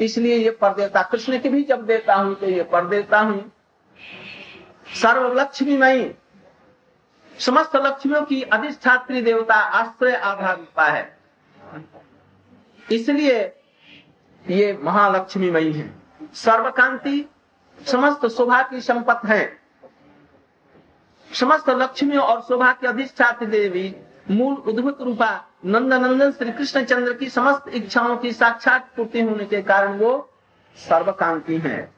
इसलिए 0.00 0.36
ये 0.36 0.50
पर 0.50 0.68
परदेवता, 0.68 1.02
कृष्ण 1.02 1.38
की 1.38 1.48
भी 1.48 1.62
जब 1.64 1.84
देता 1.86 2.14
हूँ 2.14 2.34
तो 2.34 2.46
ये 2.46 2.62
पर 2.62 2.86
देता 2.88 3.18
हूँ। 3.20 3.40
सर्व 4.94 5.32
लक्ष्मी 5.40 5.76
मई 5.76 6.02
समस्त 7.38 7.76
लक्ष्मियों 7.76 8.22
की 8.24 8.42
अधिष्ठात्री 8.42 9.22
देवता 9.22 9.54
आश्रय 9.54 10.14
आधार 10.14 10.56
रूपा 10.56 10.84
है। 10.84 11.18
इसलिए 12.92 13.38
ये 14.46 14.78
महालक्ष्मी 14.82 15.50
मई 15.50 15.72
है। 15.72 15.90
सर्वकांति, 16.34 17.28
समस्त 17.86 18.26
शोभा 18.26 18.62
की 18.62 18.80
संपत 18.80 19.20
है। 19.24 19.60
समस्त 21.30 21.70
लक्ष्मी 21.70 22.16
और 22.16 22.40
शोभा 22.40 22.72
की 22.72 22.86
अधिष्ठात्री 22.86 23.46
देवी, 23.46 23.94
मूल 24.30 24.54
उद्भुत 24.54 25.02
रूपा 25.02 25.30
नंद 25.64 25.92
नंदन 25.94 26.32
श्री 26.32 26.52
कृष्ण 26.52 26.84
चंद्र 26.84 27.12
की 27.12 27.28
समस्त 27.28 27.68
इच्छाओं 27.68 28.16
की 28.16 28.32
साक्षात 28.32 28.88
पूर्ति 28.96 29.20
होने 29.20 29.44
के 29.44 29.62
कारण 29.62 29.98
वो 29.98 30.30
सर्वकांति 30.76 31.58
है। 31.58 31.92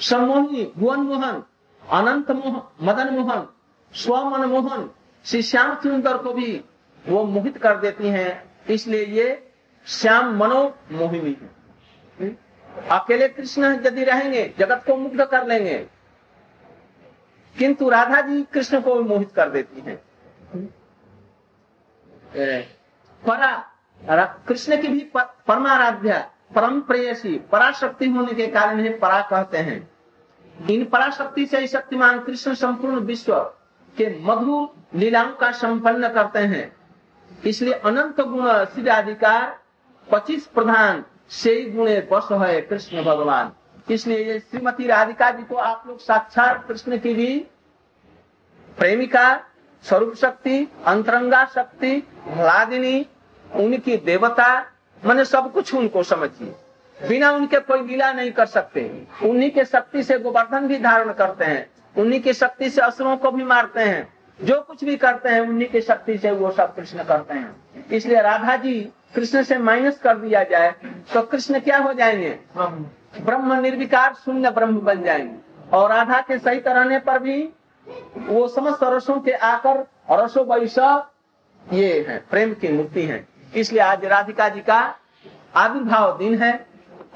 सम्मोही 0.00 0.72
भुवन 0.78 1.00
मोहन 1.00 1.42
अनंत 1.82 2.30
मोहन 2.30 2.62
मदन 2.82 3.14
मोहन 3.14 3.46
स्वमन 3.96 4.44
मोहन 4.44 4.88
श्री 5.24 5.42
श्याम 5.42 5.74
सुंदर 5.74 6.16
को 6.18 6.32
भी 6.32 6.52
वो 7.04 7.24
मोहित 7.24 7.56
कर 7.58 7.76
देती 7.76 8.08
हैं। 8.08 8.42
इसलिए 8.68 9.04
ये 9.06 9.26
श्याम 9.86 10.36
मनो 10.36 10.62
मोहिनी 10.92 11.36
है। 11.40 12.28
अकेले 12.90 13.28
कृष्ण 13.28 13.74
यदि 13.86 14.04
रहेंगे, 14.04 14.54
जगत 14.58 14.82
को 14.86 14.96
मुग्ध 14.96 15.24
कर 15.24 15.46
लेंगे, 15.46 15.78
किंतु 17.56 17.88
राधा 17.88 18.20
जी 18.20 18.42
कृष्ण 18.52 18.80
को 18.80 19.00
मोहित 19.02 19.32
कर 19.32 19.50
देती 19.50 19.80
हैं। 19.80 19.96
परा 23.22 24.24
कृष्ण 24.48 24.80
की 24.82 24.88
भी 24.88 25.00
परमाराध्या 25.16 26.18
परम 26.54 26.80
प्रेयसी 26.80 27.38
पराशक्ति 27.52 28.08
होने 28.08 28.34
के 28.34 28.46
कारण 28.46 28.98
परा 28.98 29.20
कहते 29.22 29.58
हैं। 29.58 29.88
इन 30.70 30.84
पराशक्ति 30.84 31.46
से 31.46 31.58
ही 31.58 31.66
शक्तिमान 31.68 32.18
कृष्ण 32.20 32.54
संपूर्ण 32.54 33.00
विश्व 33.02 33.34
के 33.98 34.08
मधुर 34.20 34.98
लीलाओं 34.98 35.32
का 35.32 35.50
संपन्न 35.52 36.08
करते 36.08 36.38
हैं। 36.38 36.76
इसलिए 37.46 37.72
अनंत 37.72 38.20
गुण 38.20 38.64
श्री 38.64 38.88
अधिकार, 38.88 39.58
पच्चीस 40.12 40.46
प्रधान 40.46 41.04
से 41.30 41.62
गुणे 41.70 42.00
बस 42.12 42.28
है 42.32 42.60
कृष्ण 42.60 43.02
भगवान। 43.04 43.52
इसलिए 43.90 44.24
ये 44.24 44.38
श्रीमती 44.40 44.86
राधिका 44.86 45.30
जी 45.30 45.42
को 45.42 45.54
आप 45.54 45.84
लोग 45.86 45.98
साक्षात 46.00 46.64
कृष्ण 46.68 46.98
की 46.98 47.14
भी 47.14 47.46
प्रेमिका, 48.78 49.36
स्वरूप 49.84 50.14
शक्ति, 50.14 50.68
अंतरंगा 50.86 51.44
शक्ति 51.44 52.08
ह्लादिनी 52.28 53.06
उनकी 53.54 53.96
देवता, 53.96 54.48
मैंने 55.04 55.24
सब 55.24 55.52
कुछ 55.52 55.74
उनको 55.74 56.02
समझिए। 56.02 56.54
बिना 57.08 57.30
उनके 57.30 57.60
कोई 57.60 57.82
लीला 57.82 58.12
नहीं 58.12 58.32
कर 58.32 58.46
सकते। 58.46 59.06
उन्हीं 59.22 59.50
के 59.50 59.64
शक्ति 59.64 60.02
से 60.02 60.18
गोवर्धन 60.18 60.66
भी 60.68 60.78
धारण 60.78 61.12
करते 61.12 61.44
हैं। 61.44 61.70
उन्हीं 61.96 62.20
की 62.20 62.32
शक्ति 62.32 62.70
से 62.70 62.80
असुरों 62.80 63.16
को 63.16 63.30
भी 63.30 63.44
मारते 63.44 63.80
हैं। 63.80 64.06
जो 64.40 64.60
कुछ 64.60 64.84
भी 64.84 64.96
करते 64.96 65.28
हैं 65.28 65.40
उन्हीं 65.40 65.68
की 65.68 65.80
शक्ति 65.80 66.16
से 66.18 66.30
वो 66.30 66.50
सब 66.50 66.74
कृष्ण 66.74 67.04
करते 67.04 67.34
हैं। 67.34 67.86
इसलिए 67.92 68.20
राधा 68.22 68.56
जी 68.56 68.80
कृष्ण 69.14 69.42
से 69.42 69.58
माइनस 69.58 69.98
कर 69.98 70.16
दिया 70.16 70.42
जाए 70.44 70.74
तो 71.14 71.22
कृष्ण 71.22 71.60
क्या 71.60 71.78
हो 71.78 71.92
जाएँगे? 71.92 72.38
ब्रह्म। 72.58 73.52
निर्विकार 73.54 74.14
शून्य 74.14 74.50
ब्रह्म 74.50 74.80
बन 74.80 75.02
जाएँगे। 75.02 75.76
और 75.76 75.90
राधा 75.90 76.20
के 76.20 76.38
सही 76.38 76.58
रहने 76.58 76.98
पर 76.98 77.18
भी 77.18 77.42
वो 78.18 78.46
समस्त 78.48 78.82
रसों 78.84 79.20
के 79.20 79.32
आकर 79.32 79.84
रसो 80.12 80.44
वैश्व 80.44 81.04
ये 81.72 82.04
है 82.08 82.18
प्रेम 82.30 82.54
की 82.54 82.68
मूर्ति 82.68 83.02
है। 83.02 83.26
इसलिए 83.54 83.82
आज 83.82 84.04
राधिका 84.04 84.48
जी 84.48 84.60
का 84.60 84.78
आविर्भाव 85.56 86.16
दिन 86.18 86.42
है। 86.42 86.66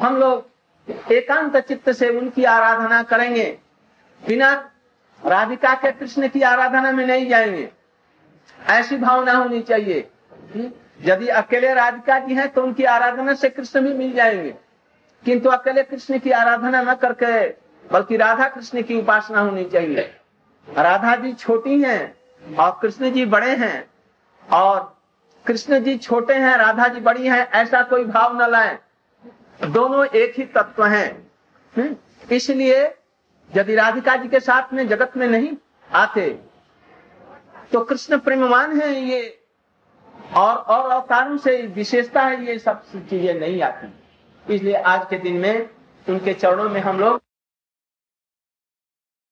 हम 0.01 0.17
लोग 0.17 1.13
एकांत 1.13 1.57
चित्त 1.59 1.91
से 1.93 2.09
उनकी 2.11 2.45
आराधना 2.45 3.03
करेंगे। 3.03 3.59
बिना 4.27 4.71
राधिका 5.27 5.75
के 5.75 5.93
कृष्ण 5.93 6.29
की 6.29 6.43
आराधना 6.43 6.93
में 6.93 7.07
नहीं 7.07 7.29
जाएँगे। 7.29 7.71
ऐसी 8.67 8.97
भावना 8.97 9.33
होनी 9.33 9.61
चाहिए 9.61 10.11
यदि 11.03 11.29
अकेले 11.29 11.75
राधिका 11.75 12.19
जी 12.19 12.35
हैं 12.35 12.49
तो 12.49 12.63
उनकी 12.63 12.85
आराधना 12.85 13.35
से 13.35 13.49
कृष्ण 13.49 13.81
भी 13.81 13.95
मिल 13.95 14.13
जाएँगे। 14.13 14.55
किंतु 15.25 15.49
अकेले 15.49 15.83
कृष्ण 15.83 16.19
की 16.19 16.31
आराधना 16.31 16.83
न 16.83 16.95
करके, 16.95 17.49
बल्कि 17.93 18.17
राधा 18.17 18.49
कृष्ण 18.49 18.83
की 18.83 18.99
उपासना 18.99 19.41
होनी 19.41 19.65
चाहिए। 19.65 20.01
राधा 20.79 21.17
जी 21.17 21.33
छोटी 21.33 21.83
हैं 21.83 22.15
और 22.57 22.79
कृष्ण 22.83 23.11
जी 23.13 23.25
बड़े 23.27 23.55
हैं 23.57 23.91
और 24.53 24.97
कृष्ण 25.47 25.83
जी 25.83 25.97
छोटे 25.99 26.35
हैं, 26.35 26.57
राधा 26.57 26.89
जी 26.89 27.01
बड़ी 27.01 27.27
हैं, 27.27 27.51
ऐसा 27.51 27.83
कोई 27.83 28.05
भाव 28.05 28.43
न 28.43 28.51
लाए। 28.51 28.79
दोनों 29.65 30.07
एक 30.07 30.35
ही 30.39 30.45
तत्व 30.45 30.85
हैं। 30.85 31.31
हम्म? 31.77 31.97
इसलिए 32.33 32.95
यदि 33.57 33.75
राधिका 33.75 34.17
जी 34.17 34.29
के 34.29 34.41
साथ 34.41 34.73
में 34.73 34.87
जगत 34.89 35.17
में 35.17 35.27
नहीं 35.29 35.51
आते 35.91 36.29
तो 37.73 37.81
कृष्ण 37.81 38.19
प्रेमवान 38.19 38.81
है 38.81 38.95
ये। 39.01 39.37
और 40.37 40.57
और 40.57 40.91
अवतारों 40.91 41.37
से 41.37 41.57
विशेषता 41.75 42.23
है 42.23 42.45
ये 42.47 42.59
सब 42.59 42.83
चीज़ें 43.11 43.35
नहीं 43.41 43.61
आती। 43.63 44.55
इसलिए 44.55 44.75
आज 44.75 45.07
के 45.11 45.19
दिन 45.19 45.37
में 45.37 45.69
उनके 46.07 46.35
चरणों 46.35 46.69
में 46.71 46.81
हम 46.81 47.01
लोग 47.01 47.21